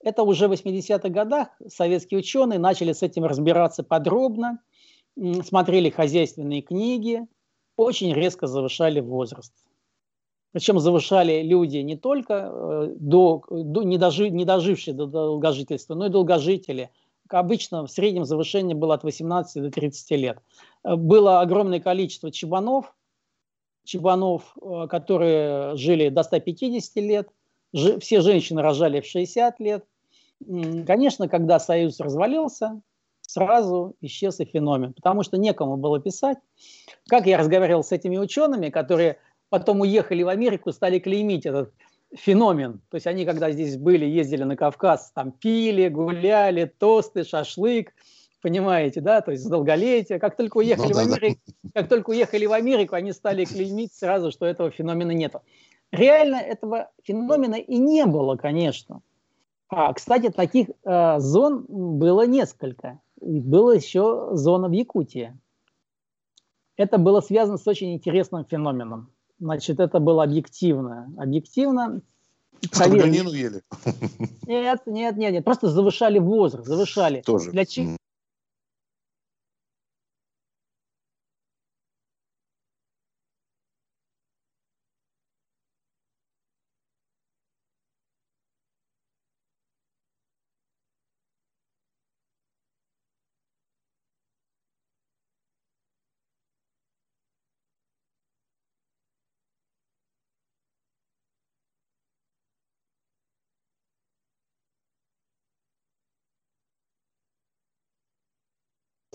[0.00, 4.60] Это уже в 80-х годах советские ученые начали с этим разбираться подробно,
[5.44, 7.26] смотрели хозяйственные книги,
[7.78, 9.52] очень резко завышали возраст.
[10.52, 16.06] Причем завышали люди не только э, до, до, не, дожи, не дожившие до долгожительства, но
[16.06, 16.90] и долгожители.
[17.28, 20.38] Обычно в среднем завышение было от 18 до 30 лет.
[20.82, 22.92] Э, было огромное количество чебанов,
[23.84, 27.28] чебанов, э, которые жили до 150 лет.
[27.72, 29.84] Все женщины рожали в 60 лет.
[30.86, 32.80] Конечно, когда Союз развалился,
[33.28, 36.38] сразу исчез и феномен, потому что некому было писать.
[37.08, 39.18] Как я разговаривал с этими учеными, которые
[39.50, 41.72] потом уехали в Америку, стали клеймить этот
[42.16, 42.80] феномен.
[42.90, 47.92] То есть они, когда здесь были, ездили на Кавказ, там пили, гуляли, тосты, шашлык,
[48.40, 50.18] понимаете, да, то есть долголетие.
[50.18, 51.70] Как только уехали ну, да, в Америку, да.
[51.74, 55.34] как только уехали в Америку, они стали клеймить сразу, что этого феномена нет.
[55.92, 59.02] Реально этого феномена и не было, конечно.
[59.68, 63.00] А, кстати, таких э, зон было несколько.
[63.20, 65.38] Была еще зона в Якутии.
[66.76, 69.10] Это было связано с очень интересным феноменом.
[69.40, 71.12] Значит, это было объективно.
[71.18, 72.02] Объективно.
[72.72, 73.62] Чтобы ганину ели?
[74.46, 75.44] Нет, нет, нет, нет.
[75.44, 77.20] Просто завышали возраст, завышали.
[77.20, 77.52] Тоже.
[77.52, 77.64] Для,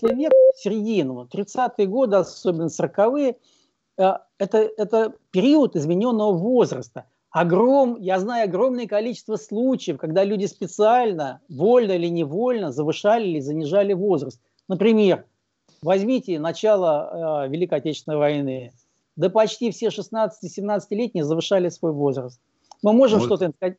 [0.02, 3.36] век, середину, 30-е годы, особенно 40-е,
[3.98, 7.06] э, это, это период измененного возраста.
[7.30, 13.92] Огром, я знаю огромное количество случаев, когда люди специально, вольно или невольно, завышали или занижали
[13.92, 14.40] возраст.
[14.68, 15.26] Например,
[15.82, 18.72] возьмите начало э, Великой Отечественной войны.
[19.16, 22.40] Да почти все 16-17-летние завышали свой возраст.
[22.82, 23.26] Мы можем вот.
[23.26, 23.78] что-то им сказать?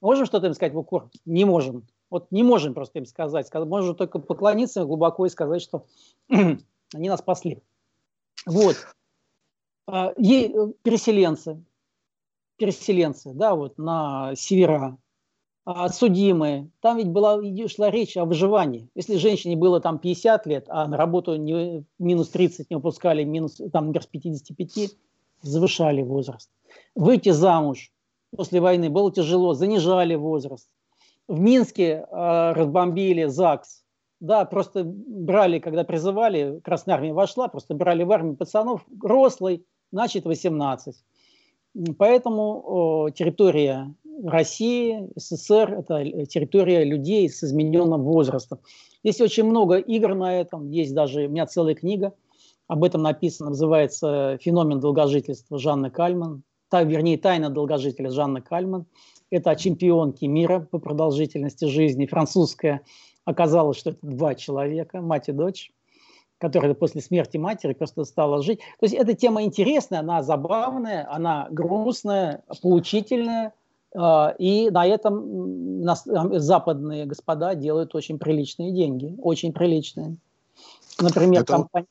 [0.00, 1.08] Можем что-то им сказать в укор?
[1.24, 1.86] Не можем.
[2.10, 3.52] Вот не можем просто им сказать.
[3.52, 5.86] Можем только поклониться глубоко и сказать, что
[6.28, 7.62] они нас спасли.
[8.44, 8.76] Вот.
[9.86, 11.62] А, переселенцы,
[12.56, 14.98] переселенцы, да, вот на севера,
[15.64, 16.70] а, судимые.
[16.80, 18.88] Там ведь была, шла речь о выживании.
[18.94, 23.60] Если женщине было там 50 лет, а на работу не, минус 30 не выпускали, минус,
[23.72, 24.96] там, например, с 55,
[25.42, 26.50] завышали возраст.
[26.94, 27.92] Выйти замуж
[28.34, 30.68] после войны было тяжело, занижали возраст
[31.28, 33.82] в Минске э, разбомбили ЗАГС.
[34.20, 40.24] Да, просто брали, когда призывали, Красная Армия вошла, просто брали в армию пацанов, рослый, значит
[40.24, 40.94] 18.
[41.98, 48.60] Поэтому э, территория России, СССР– это территория людей с измененным возрастом.
[49.02, 52.14] Есть очень много игр на этом, есть даже, у меня целая книга,
[52.66, 58.86] об этом написано, называется «Феномен долгожительства» Жанны Кальман, та, вернее, «Тайна долгожителя» Жанны Кальман–
[59.30, 62.06] это чемпионки мира по продолжительности жизни.
[62.06, 62.82] Французская
[63.24, 65.72] оказалось, что это два человека, мать и дочь,
[66.38, 68.60] которая после смерти матери просто стала жить.
[68.78, 73.52] То есть эта тема интересная, она забавная, она грустная, поучительная,
[73.94, 75.82] а, и на этом
[76.38, 80.16] западные господа делают очень приличные деньги, очень приличные.
[81.00, 81.86] Например, это, компания...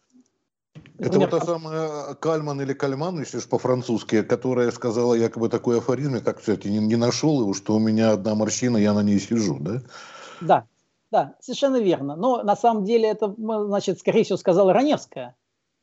[0.97, 6.23] Это вот та самая Кальман или Кальман, если уж по-французски, которая сказала якобы такой афоризм,
[6.23, 9.57] как, кстати, не, не нашел его, что у меня одна морщина, я на ней сижу,
[9.59, 9.81] да?
[10.41, 10.65] Да,
[11.11, 12.15] да, совершенно верно.
[12.15, 15.35] Но на самом деле это, значит, скорее всего, сказала Раневская.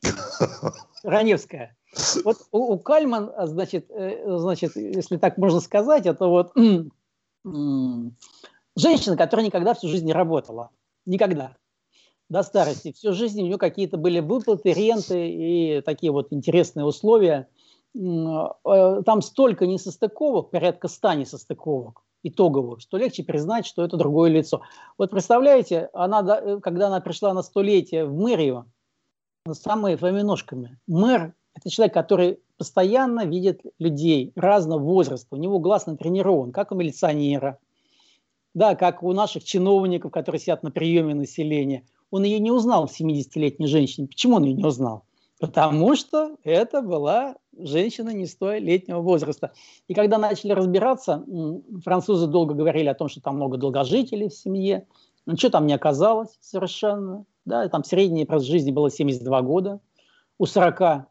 [1.02, 1.76] Раневская.
[2.24, 6.52] Вот у, у Кальман, значит, э, значит, если так можно сказать, это вот
[7.44, 10.70] женщина, которая никогда всю жизнь не работала.
[11.04, 11.56] Никогда
[12.32, 12.92] до старости.
[12.92, 17.46] Всю жизнь у нее какие-то были выплаты, ренты и такие вот интересные условия.
[17.94, 24.62] Э, там столько несостыковок, порядка ста несостыковок итоговых, что легче признать, что это другое лицо.
[24.96, 28.64] Вот представляете, она, э, когда она пришла на столетие в мэрию,
[29.46, 35.58] с самыми своими ножками, мэр– это человек, который постоянно видит людей разного возраста, у него
[35.58, 37.58] глаз натренирован, как у милиционера,
[38.54, 43.00] да, как у наших чиновников, которые сидят на приеме населения– он ее не узнал в
[43.00, 44.06] 70-летней женщине.
[44.06, 45.04] Почему он ее не узнал?
[45.40, 48.26] Потому что это была женщина не
[48.60, 49.52] летнего возраста.
[49.88, 51.24] И когда начали разбираться,
[51.82, 54.86] французы долго говорили о том, что там много долгожителей в семье.
[55.26, 57.24] Ничего там не оказалось совершенно.
[57.44, 59.80] Да, там средний прост жизни было 72 года.
[60.38, 61.02] У 40 э,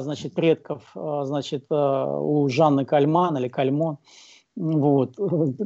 [0.00, 3.98] значит, предков, значит, у Жанны Кальман или Кальмон.
[4.56, 5.16] Вот.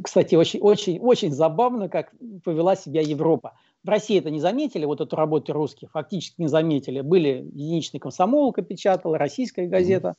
[0.03, 3.53] Кстати, очень, очень, очень забавно, как повела себя Европа.
[3.83, 7.01] В России это не заметили, вот эту работу русских, фактически не заметили.
[7.01, 10.13] Были единичный комсомолка печатала, российская газета.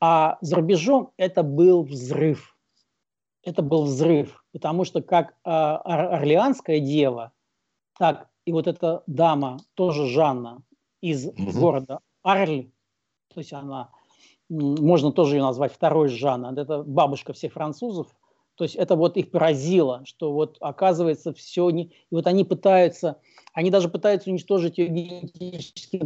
[0.00, 2.56] А за рубежом это был взрыв.
[3.44, 4.44] Это был взрыв.
[4.52, 7.32] Потому что как э, Орлеанская дева,
[7.96, 10.62] так и вот эта дама, тоже Жанна,
[11.00, 11.52] из угу.
[11.52, 12.70] города Арль,
[13.32, 13.90] то есть она,
[14.48, 18.08] можно тоже ее назвать второй Жанна, это бабушка всех французов,
[18.56, 21.84] то есть это вот их поразило, что вот оказывается все не...
[21.84, 23.18] И вот они пытаются,
[23.52, 26.00] они даже пытаются уничтожить ее генетический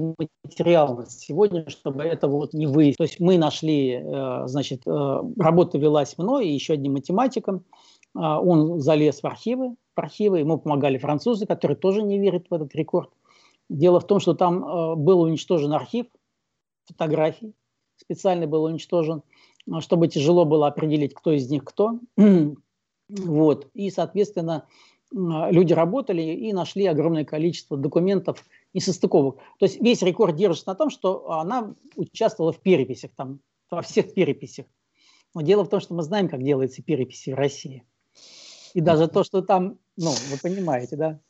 [0.45, 2.97] материал сегодня, чтобы это вот не выяснить.
[2.97, 7.65] То есть мы нашли, э, значит, э, работа велась мной и еще одним математиком.
[8.15, 12.55] А, он залез в архивы, в архивы, ему помогали французы, которые тоже не верят в
[12.55, 13.11] этот рекорд.
[13.69, 16.07] Дело в том, что там э, был уничтожен архив
[16.87, 17.53] фотографий,
[17.97, 19.23] специально был уничтожен
[19.81, 22.01] чтобы тяжело было определить, кто из них кто.
[23.09, 23.69] вот.
[23.75, 24.67] И, соответственно,
[25.15, 29.37] а, люди работали и нашли огромное количество документов несостыковок.
[29.59, 34.15] То есть весь рекорд держится на том, что она участвовала в переписях, там, во всех
[34.15, 34.67] переписях.
[35.35, 37.85] Но дело в том, что мы знаем, как делаются переписи в России.
[38.75, 41.21] И даже то, что там, ну, вы понимаете, да,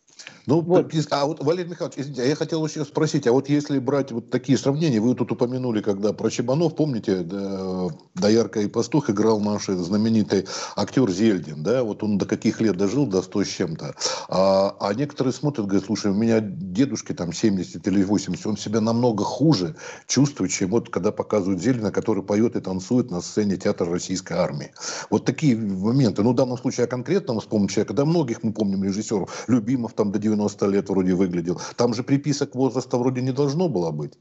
[0.48, 0.90] ну, вот.
[1.10, 4.30] а вот, Валерий Михайлович, извините, а я хотел еще спросить, а вот если брать вот
[4.30, 9.66] такие сравнения, вы тут упомянули, когда про Чебанов, помните, да, Доярка и Пастух играл наш
[9.66, 13.94] знаменитый актер Зельдин, да, вот он до каких лет дожил, до 100 с чем-то,
[14.30, 18.80] а, а некоторые смотрят, говорят, слушай, у меня дедушке там 70 или 80, он себя
[18.80, 23.90] намного хуже чувствует, чем вот когда показывают Зельдина, который поет и танцует на сцене театра
[23.90, 24.72] российской армии.
[25.10, 28.82] Вот такие моменты, ну, в данном случае я конкретно вспомню человека, да многих мы помним
[28.82, 31.60] режиссеров, Любимов там до 90 лет вроде выглядел.
[31.76, 34.18] Там же приписок возраста вроде не должно было быть.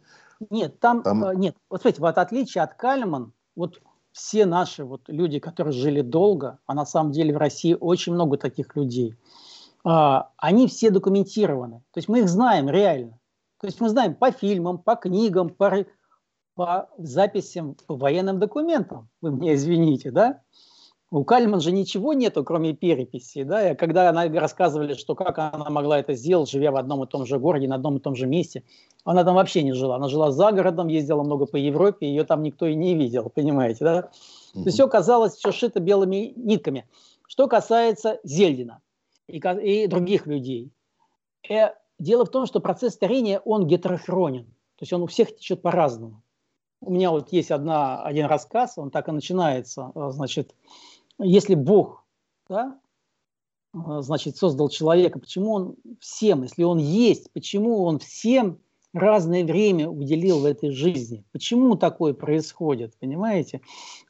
[0.49, 1.23] Нет, там, там...
[1.23, 1.55] Э, нет.
[1.69, 6.73] Вот смотрите, вот отличие от Кальман, вот все наши вот люди, которые жили долго, а
[6.73, 9.15] на самом деле в России очень много таких людей,
[9.83, 11.83] а, они все документированы.
[11.91, 13.19] То есть мы их знаем реально.
[13.59, 15.85] То есть мы знаем по фильмам, по книгам, по,
[16.55, 19.09] по записям, по военным документам.
[19.21, 20.41] Вы мне извините, да?
[21.09, 25.69] У Кальман же ничего нету, кроме переписи, да, и когда она рассказывали, что как она
[25.69, 28.27] могла это сделать, живя в одном и том же городе, на одном и том же
[28.27, 28.63] месте,
[29.05, 32.43] она там вообще не жила, она жила за городом, ездила много по Европе, ее там
[32.43, 33.99] никто и не видел, понимаете, да?
[33.99, 34.53] Mm-hmm.
[34.53, 36.85] То есть все казалось, все шито белыми нитками.
[37.25, 38.81] Что касается Зельдина
[39.27, 40.73] и, и других людей,
[41.49, 45.61] э, дело в том, что процесс старения, он гетерохронен, то есть он у всех течет
[45.61, 46.21] по-разному.
[46.81, 50.53] У меня вот есть одна, один рассказ, он так и начинается, значит,
[51.19, 52.05] если Бог,
[52.49, 52.79] да,
[53.73, 58.59] а, значит, создал человека, почему он всем, если он есть, почему он всем
[58.93, 61.23] разное время уделил в этой жизни?
[61.31, 63.61] Почему такое происходит, понимаете?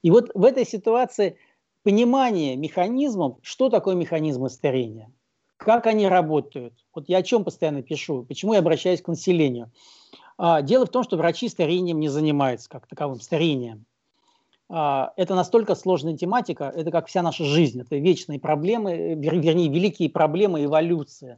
[0.01, 1.37] И вот в этой ситуации
[1.83, 5.11] понимание механизмов, что такое механизмы старения,
[5.57, 6.73] как они работают.
[6.93, 9.71] Вот я о чем постоянно пишу, почему я обращаюсь к населению.
[10.37, 13.85] А, дело в том, что врачи старением не занимаются как таковым старением.
[14.69, 20.09] А, это настолько сложная тематика, это как вся наша жизнь, это вечные проблемы, вернее, великие
[20.09, 21.37] проблемы эволюции.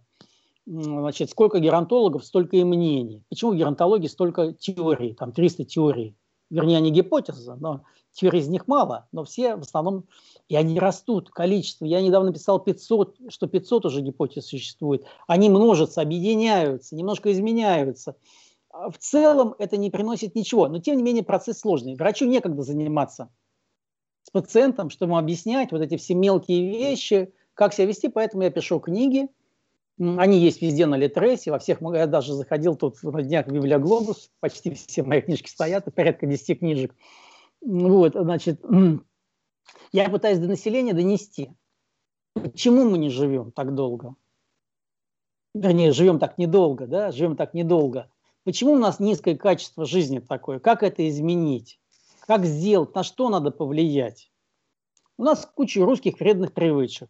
[0.65, 3.23] Значит, сколько геронтологов, столько и мнений.
[3.29, 6.15] Почему в геронтологии столько теорий, там 300 теорий?
[6.49, 10.05] Вернее, они гипотезы, но теорий из них мало, но все в основном,
[10.47, 11.85] и они растут, количество.
[11.85, 15.05] Я недавно писал 500, что 500 уже гипотез существует.
[15.27, 18.15] Они множатся, объединяются, немножко изменяются.
[18.71, 21.95] А в целом это не приносит ничего, но тем не менее процесс сложный.
[21.95, 23.29] Врачу некогда заниматься
[24.23, 28.51] с пациентом, чтобы ему объяснять вот эти все мелкие вещи, как себя вести, поэтому я
[28.51, 29.27] пишу книги,
[29.97, 34.31] они есть везде на Литресе, во всех, я даже заходил тут на днях в Библиоглобус,
[34.39, 36.95] почти все мои книжки стоят, порядка 10 книжек.
[37.61, 38.63] Вот, значит,
[39.91, 41.51] я пытаюсь до населения донести,
[42.33, 44.15] почему мы не живем так долго.
[45.53, 48.09] Вернее, живем так недолго, да, живем так недолго.
[48.43, 50.59] Почему у нас низкое качество жизни такое?
[50.59, 51.79] Как это изменить?
[52.25, 52.95] Как сделать?
[52.95, 54.31] На что надо повлиять?
[55.17, 57.09] У нас куча русских вредных привычек.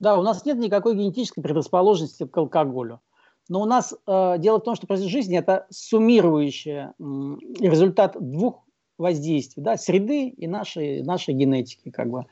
[0.00, 3.00] Да, у нас нет никакой генетической предрасположенности к алкоголю.
[3.48, 6.92] Но у нас э, дело в том, что процесс жизни это суммирующий э,
[7.60, 8.64] результат двух
[8.96, 12.26] воздействий, да, среды и нашей, нашей генетики, как бы.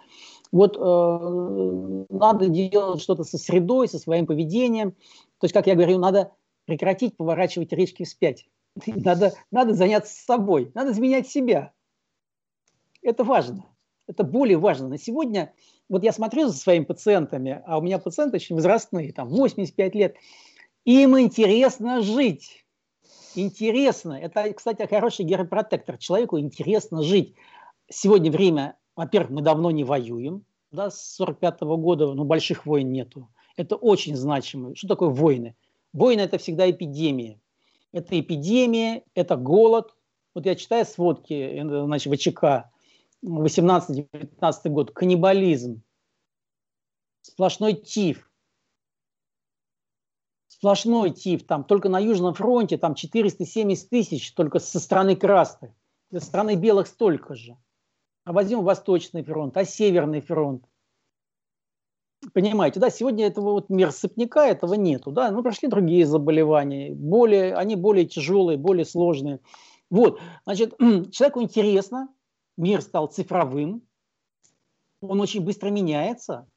[0.53, 4.93] Вот э, надо делать что-то со средой, со своим поведением.
[5.41, 6.33] То есть, как я говорю, надо
[6.69, 8.47] прекратить поворачивать речки вспять.
[8.87, 11.73] Надо, надо заняться собой, надо изменять себя.
[13.03, 13.65] Это важно.
[14.07, 14.89] Это более важно.
[14.89, 15.55] На сегодня,
[15.89, 20.17] вот я смотрю за своими пациентами, а у меня пациенты очень возрастные, там 85 лет,
[20.85, 22.67] им интересно жить.
[23.35, 24.13] интересно.
[24.13, 25.97] Это, кстати, хороший геропротектор.
[25.97, 27.35] Человеку интересно жить.
[27.91, 30.45] Сегодня время, во-первых, мы давно не воюем.
[30.71, 33.29] Да, с 45 -го года, ну, больших войн нету.
[33.57, 34.77] Это очень значимо.
[34.77, 35.57] Что такое войны?
[35.93, 37.41] Войны– это всегда эпидемия.
[37.93, 39.95] Это эпидемия, это голод.
[40.35, 42.71] Вот я читаю сводки э, значит, ВЧК,
[43.25, 45.83] 18-19 год, каннибализм,
[47.23, 48.31] сплошной тиф,
[50.49, 55.73] сплошной тиф, там только на Южном фронте там 470 тысяч только со стороны красных,
[56.13, 57.57] со стороны белых столько же.
[58.25, 60.65] А возьмем Восточный фронт, а Северный фронт.
[62.33, 67.55] Понимаете, да, сегодня этого вот мир сыпняка, этого нету, да, ну прошли другие заболевания, более,
[67.55, 69.41] они более тяжелые, более сложные.
[69.89, 70.75] Вот, значит,
[71.13, 72.09] человеку интересно,
[72.57, 73.83] мир стал цифровым,
[75.01, 76.49] он очень быстро меняется,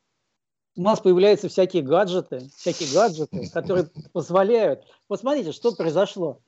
[0.76, 4.86] у нас появляются всякие гаджеты, всякие гаджеты, которые позволяют.
[5.08, 6.40] Посмотрите, что произошло.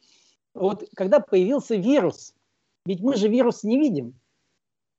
[0.53, 2.33] Вот когда появился вирус,
[2.85, 4.19] ведь мы же вирус не видим.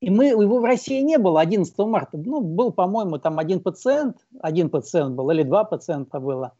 [0.05, 2.15] И мы, его в России не было 11 марта.
[2.15, 6.53] Ну, был, по-моему, там один пациент, один пациент был, или два пациента было.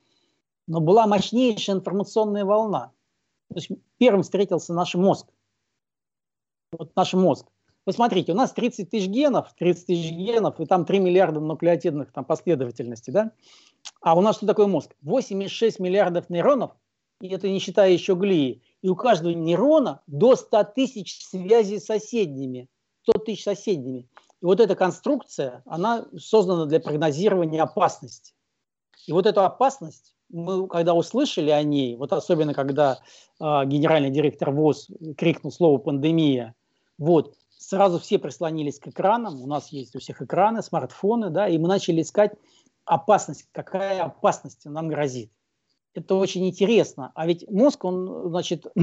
[0.65, 2.91] Но была мощнейшая информационная волна.
[3.49, 3.69] То есть
[3.99, 5.27] первым встретился наш мозг.
[6.71, 7.45] Вот наш мозг.
[7.83, 12.25] Посмотрите, у нас 30 тысяч генов, 30 тысяч генов, и там 3 миллиарда нуклеотидных там,
[12.25, 13.31] последовательностей, да?
[14.01, 14.95] А у нас что такое мозг?
[15.03, 16.71] 8,6 миллиардов нейронов,
[17.21, 18.63] и это не считая еще глии.
[18.81, 22.69] И у каждого нейрона до 100 тысяч связей с соседними.
[23.07, 24.07] 100 тысяч соседними.
[24.41, 28.33] И вот эта конструкция, она создана для прогнозирования опасности.
[29.07, 32.99] И вот эту опасность, мы когда услышали о ней, вот особенно когда
[33.39, 36.55] э, генеральный директор ВОЗ крикнул слово «пандемия»,
[36.97, 41.57] вот, сразу все прислонились к экранам, у нас есть у всех экраны, смартфоны, да, и
[41.57, 42.33] мы начали искать
[42.85, 45.31] опасность, какая опасность нам грозит.
[45.93, 47.11] Это очень интересно.
[47.15, 48.65] А ведь мозг, он, значит,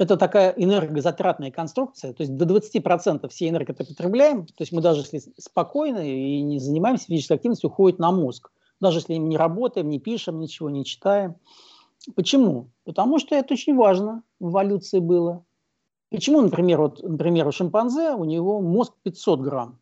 [0.00, 4.80] это такая энергозатратная конструкция, то есть до 20% всей энергии это потребляем, то есть мы
[4.80, 8.50] даже если спокойно и не занимаемся физической активностью, уходит на мозг.
[8.80, 11.36] Даже если не работаем, не пишем, ничего не читаем.
[12.16, 12.70] Почему?
[12.84, 15.44] Потому что это очень важно в эволюции было.
[16.10, 19.80] Почему, например, вот, например, у шимпанзе у него мозг 500 грамм?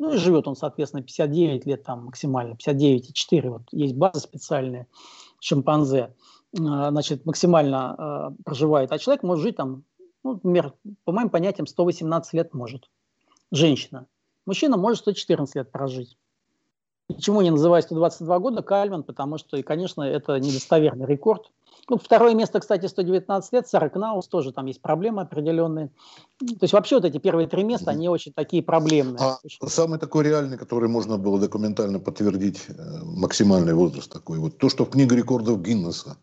[0.00, 3.48] Ну и живет он, соответственно, 59 лет там максимально, 59,4.
[3.50, 4.88] Вот есть база специальная
[5.38, 6.12] шимпанзе.
[6.58, 8.92] А, значит, максимально э, проживает.
[8.92, 9.84] А человек может жить там,
[10.24, 10.74] ну, например,
[11.04, 12.90] по моим понятиям, 118 лет может.
[13.52, 14.06] Женщина.
[14.46, 16.16] Мужчина может 114 лет прожить.
[17.08, 19.02] Почему не называю 122 года Кальман?
[19.02, 21.50] Потому что, и, конечно, это недостоверный рекорд.
[21.88, 25.88] Ну, второе место, кстати, 119 лет, Сара Кнаус, тоже там есть проблемы определенные.
[26.38, 29.18] То есть вообще вот эти первые три места, они очень такие проблемные.
[29.18, 34.68] А самый такой реальный, который можно было документально подтвердить, э, максимальный возраст такой, вот то,
[34.68, 36.16] что в книге рекордов Гиннесса.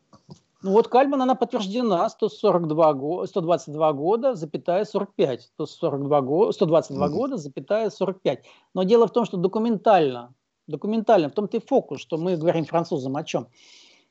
[0.64, 5.42] Ну вот Кальман, она подтверждена 142 го, 122 года, запятая 45.
[5.44, 7.16] 142 го, 122 угу.
[7.16, 8.46] года, запятая 45.
[8.74, 10.34] Но дело в том, что документально,
[10.66, 13.48] документально, в том-то и фокус, что мы говорим французам о чем.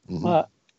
[0.09, 0.29] Угу.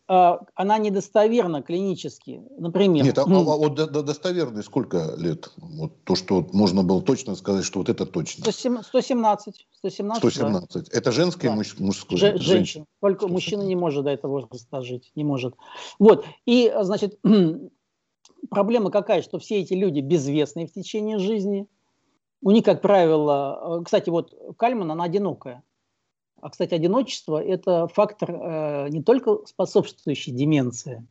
[0.08, 2.42] А, а, она недостоверна клинически.
[2.58, 3.04] Например.
[3.04, 5.50] Нет, а, а вот достоверный сколько лет?
[5.58, 8.50] Вот то, что можно было точно сказать, что вот это точно.
[8.50, 8.88] 117.
[8.88, 10.74] 117, 117.
[10.74, 10.98] Да.
[10.98, 11.62] Это женское, да.
[11.78, 12.18] мужское?
[12.18, 12.86] Ж, женщин.
[13.00, 15.12] Только мужчина не может до этого возраста жить.
[15.14, 15.54] Не может.
[15.98, 16.24] Вот.
[16.46, 17.18] И, значит,
[18.50, 21.66] проблема какая, что все эти люди безвестные в течение жизни.
[22.40, 25.62] У них, как правило, э, кстати, вот Кальман, она одинокая.
[26.40, 31.06] А, кстати, одиночество– это фактор э, не только способствующий деменции.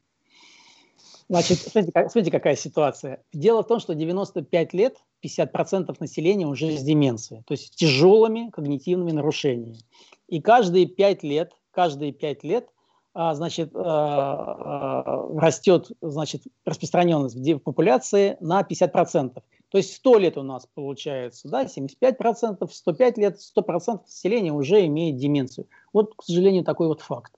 [1.30, 3.24] Значит, смотрите, как, смотрите, какая ситуация.
[3.34, 8.50] Дело в том, что 95 лет 50% населения уже с деменцией, то есть с тяжелыми
[8.50, 9.80] когнитивными нарушениями.
[10.28, 12.70] И каждые 5 лет, каждые 5 лет
[13.14, 19.42] а, значит, а, а, растет значит, распространенность в популяции на 50%.
[19.70, 25.18] То есть 100 лет у нас получается, да, 75%, 105 лет, 100% населения уже имеет
[25.18, 25.68] деменцию.
[25.92, 27.34] Вот, к сожалению, такой вот факт.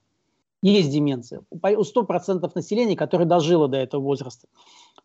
[0.61, 1.41] Есть деменция.
[1.49, 4.47] У 100% населения, которое дожило до этого возраста.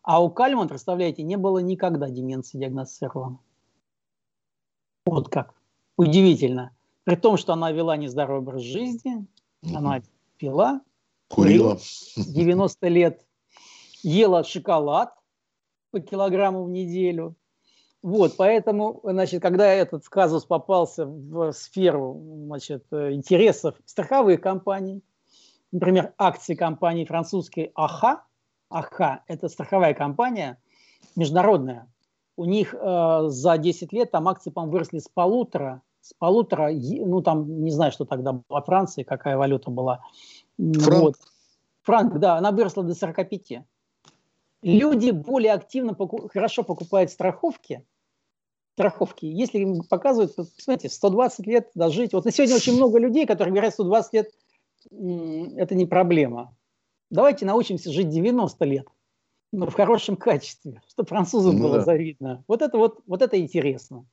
[0.03, 3.39] А у Кальман, представляете, не было никогда деменции диагностировано.
[5.05, 5.55] Вот как.
[5.97, 6.75] Удивительно.
[7.05, 9.25] При том, что она вела нездоровый образ жизни,
[9.63, 9.75] угу.
[9.77, 10.01] она
[10.37, 10.81] пила,
[11.29, 11.79] курила
[12.17, 13.25] 90 лет,
[14.03, 15.15] ела шоколад,
[15.95, 17.37] по килограмму в неделю.
[18.01, 25.01] Вот, поэтому, значит, когда этот казус попался в сферу значит, интересов страховых компаний,
[25.71, 28.23] например, акции компании французской АХА,
[28.69, 30.61] АХА– это страховая компания
[31.15, 31.87] международная,
[32.35, 37.21] у них э, за 10 лет там акции, по-моему, выросли с полутора, с полутора, ну
[37.21, 40.01] там не знаю, что тогда во Франции, какая валюта была.
[40.57, 41.01] Франк.
[41.01, 41.15] Вот.
[41.83, 43.65] Франк, да, она выросла до 45.
[44.61, 47.85] Люди более активно, поку- хорошо покупают страховки,
[48.73, 52.13] страховки, если им показывают, посмотрите, 120 лет дожить.
[52.13, 54.31] Вот на сегодня очень много людей, которые говорят, 120 лет–
[54.91, 56.55] это не проблема.
[57.09, 58.87] Давайте научимся жить 90 лет,
[59.51, 61.85] но в хорошем качестве, чтобы французам ну, было да.
[61.85, 62.43] завидно.
[62.47, 64.05] Вот это вот, вот это интересно.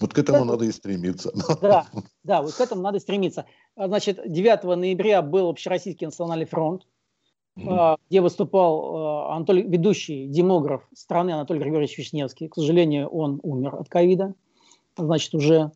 [0.00, 1.32] Вот к этому это, надо и стремиться.
[1.60, 1.86] Да,
[2.24, 3.46] да, вот к этому надо стремиться.
[3.76, 6.88] А, значит, 9 ноября был Общероссийский национальный фронт.
[7.56, 12.48] Где выступал а, Анатолий, ведущий демограф страны Анатолий Григорьевич Вишневский.
[12.48, 14.34] К сожалению, он умер от ковида.
[14.96, 15.70] Значит, уже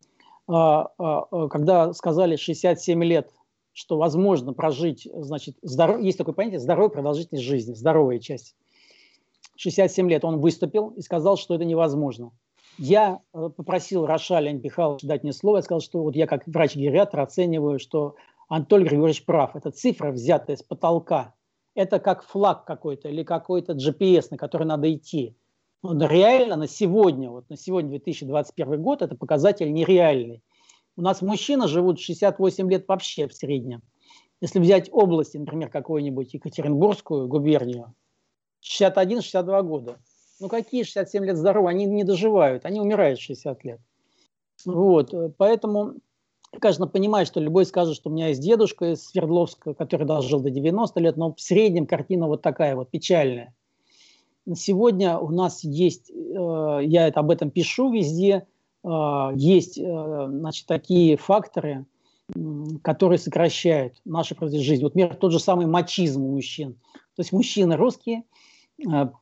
[0.47, 3.29] когда сказали 67 лет,
[3.73, 6.01] что возможно прожить, значит, здоров...
[6.01, 8.55] есть такое понятие здоровая продолжительность жизни, здоровая часть.
[9.57, 12.31] 67 лет он выступил и сказал, что это невозможно.
[12.79, 15.57] Я э, попросил Рошаля Михайловича дать мне слово.
[15.57, 18.15] Я сказал, что вот я как врач-гериатр оцениваю, что
[18.49, 19.55] Анатолий Григорьевич прав.
[19.55, 21.35] Это цифра, взятая с потолка.
[21.77, 25.35] Это как флаг какой-то или какой-то GPS, на который надо идти.
[25.83, 30.41] Но реально на сегодня, вот на сегодня 2021 год, это показатель нереальный.
[30.95, 33.83] У нас мужчины живут 68 лет вообще в среднем.
[34.41, 37.93] Если взять области, например, какую-нибудь Екатеринбургскую губернию,
[38.63, 39.99] 61-62 года.
[40.39, 41.69] Ну какие 67 лет здоровы?
[41.69, 43.79] Они не доживают, они умирают в 60 лет.
[44.65, 45.97] Вот, поэтому,
[46.59, 50.49] конечно, понимаю, что любой скажет, что у меня есть дедушка из Свердловска, который дожил до
[50.49, 53.53] 90 лет, но в среднем картина вот такая вот печальная.
[54.53, 56.13] Сегодня у нас есть, э,
[56.83, 58.47] я об этом пишу везде,
[58.83, 61.85] э, есть э, значит, такие факторы,
[62.81, 64.83] которые сокращают нашу жизни.
[64.83, 66.73] Вот, например, тот же самый мачизм у мужчин.
[67.15, 68.23] То есть мужчины русские–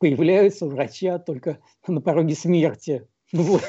[0.00, 3.06] появляются врача только на пороге смерти.
[3.32, 3.62] Вот.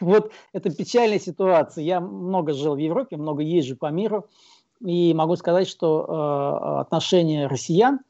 [0.00, 1.84] вот это печальная ситуация.
[1.84, 4.28] Я много жил в Европе, много езжу по миру,
[4.80, 8.00] и могу сказать, что э, отношение россиян,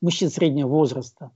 [0.00, 1.30] мужчин среднего возраста,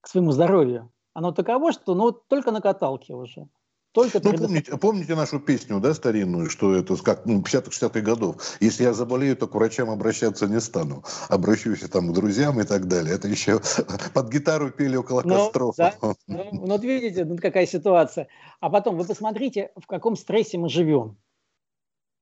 [0.00, 3.48] к своему здоровью, оно таково, что ну, только на каталке уже.
[3.96, 8.36] Только ну, помните, помните нашу песню, да, старинную, что это как ну, 50-60-х годов.
[8.60, 11.02] Если я заболею, то к врачам обращаться не стану.
[11.30, 13.14] Обращусь там к друзьям и так далее.
[13.14, 13.58] Это еще
[14.14, 15.76] под гитару пели около ну, костров.
[15.76, 15.94] Да.
[16.26, 18.28] Ну, ну, вот видите, ну, какая ситуация.
[18.60, 21.16] А потом вы посмотрите, в каком стрессе мы живем.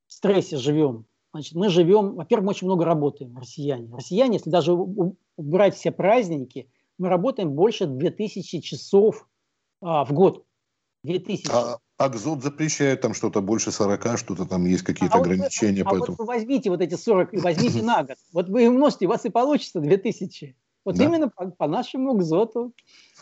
[0.07, 1.07] В стрессе живем.
[1.33, 3.93] Значит, мы живем, во-первых, мы очень много работаем, россияне.
[3.93, 9.27] Россияне, если даже убрать все праздники, мы работаем больше 2000 часов
[9.81, 10.45] а, в год.
[11.05, 11.49] 2000.
[11.53, 15.85] А, Акзот запрещает там что-то больше 40, что-то там есть какие-то а ограничения.
[15.85, 16.17] Вот, а поэтому...
[16.19, 18.17] вот возьмите вот эти 40 и возьмите на год.
[18.33, 20.57] Вот вы умножьте, у вас и получится 2000.
[20.85, 21.05] Вот да.
[21.05, 22.73] именно по, по нашему экзоту.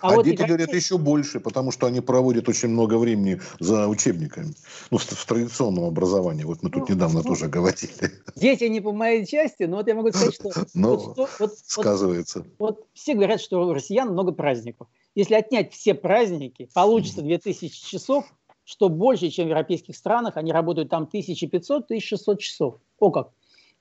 [0.00, 3.88] А, а вот дети говорят еще больше, потому что они проводят очень много времени за
[3.88, 4.52] учебниками.
[4.90, 6.44] Ну, в, в традиционном образовании.
[6.44, 7.92] Вот мы тут ну, недавно ну, тоже говорили.
[8.34, 10.50] Дети не по моей части, но вот я могу сказать, что...
[10.74, 12.40] Но вот, что, вот, сказывается.
[12.58, 14.88] Вот, вот все говорят, что у россиян много праздников.
[15.14, 18.24] Если отнять все праздники, получится 2000 часов,
[18.64, 20.36] что больше, чем в европейских странах.
[20.36, 22.80] Они работают там 1500-1600 часов.
[22.98, 23.30] О как!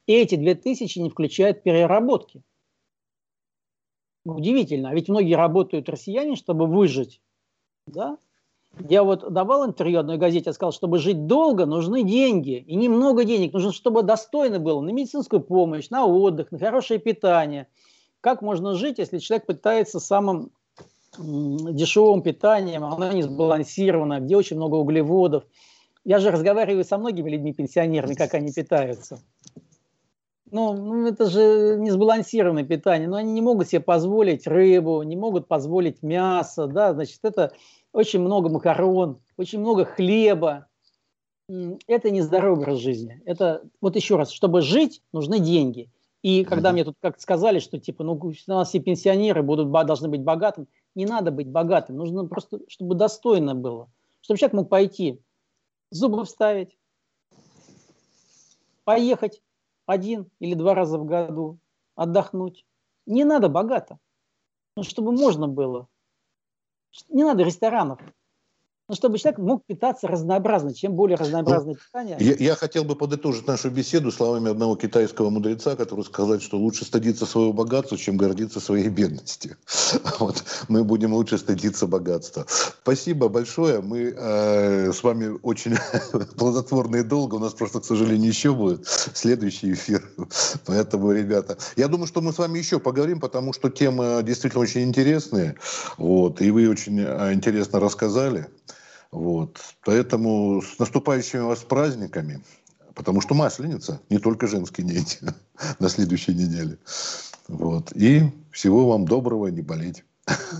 [0.08, 2.42] И эти 2000 не включают переработки.
[4.26, 4.90] Удивительно.
[4.90, 7.22] А ведь многие работают россияне, чтобы выжить.
[7.88, 8.18] Да?
[8.88, 12.64] Я вот давал интервью одной газете, сказал, чтобы жить долго, нужны деньги.
[12.68, 13.54] И немного денег.
[13.54, 17.68] Нужно, чтобы достойно было на медицинскую помощь, на отдых, на хорошее питание.
[18.22, 20.52] Как можно жить, если человек пытается самым
[21.18, 25.44] дешевым питанием, оно не сбалансировано, где очень много углеводов.
[26.06, 29.20] Я же разговариваю со многими людьми, пенсионерами, как они питаются.
[30.52, 33.08] Ну, ну, это же не сбалансированное питание.
[33.08, 36.68] Но они не могут себе позволить рыбу, не могут позволить мясо.
[36.68, 36.94] Да?
[36.94, 37.54] Значит, это
[37.94, 40.68] очень много макарон, очень много хлеба.
[41.88, 43.22] Это не здоровый образ жизни.
[43.26, 45.90] Это, вот еще раз, чтобы жить, нужны деньги.
[46.22, 46.74] И когда mm-hmm.
[46.74, 50.68] мне тут как сказали, что типа, ну, у нас все пенсионеры будут, должны быть богатыми,
[50.96, 53.90] не надо быть богатым, нужно просто, чтобы достойно было.
[54.22, 55.20] Чтобы человек мог пойти,
[55.90, 56.78] зубы вставить,
[58.84, 59.42] поехать
[59.92, 61.60] один или два раза в году,
[61.96, 62.66] отдохнуть.
[63.06, 64.00] Не надо богато,
[64.76, 65.88] но чтобы можно было.
[67.10, 68.00] Не надо ресторанов,
[68.92, 70.74] но чтобы человек мог питаться разнообразно.
[70.74, 72.18] Чем более разнообразное питание...
[72.20, 76.84] Я, я хотел бы подытожить нашу беседу словами одного китайского мудреца, который сказал, что лучше
[76.84, 79.56] стыдиться своего богатства, чем гордиться своей бедностью.
[80.20, 80.44] Вот.
[80.68, 82.46] Мы будем лучше стыдиться богатства.
[82.48, 83.82] Спасибо большое.
[83.82, 85.76] Мы э, с вами очень
[86.38, 87.36] плодотворно и долго.
[87.36, 90.04] У нас просто, к сожалению, еще будет следующий эфир.
[90.66, 94.84] Поэтому, ребята, я думаю, что мы с вами еще поговорим, потому что темы действительно очень
[94.84, 95.56] интересные.
[95.98, 96.42] Вот.
[96.42, 98.48] И вы очень э, интересно рассказали.
[99.12, 99.60] Вот.
[99.84, 102.42] Поэтому с наступающими вас праздниками.
[102.94, 105.06] Потому что Масленица, не только женский день,
[105.80, 106.78] на следующей неделе.
[107.48, 107.92] Вот.
[107.94, 110.04] И всего вам доброго, не болеть.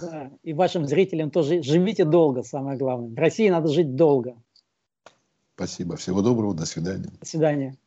[0.02, 3.10] Да, и вашим зрителям тоже живите долго, самое главное.
[3.10, 4.36] В России надо жить долго.
[5.56, 5.96] Спасибо.
[5.98, 6.54] Всего доброго.
[6.54, 7.10] До свидания.
[7.20, 7.78] До свидания.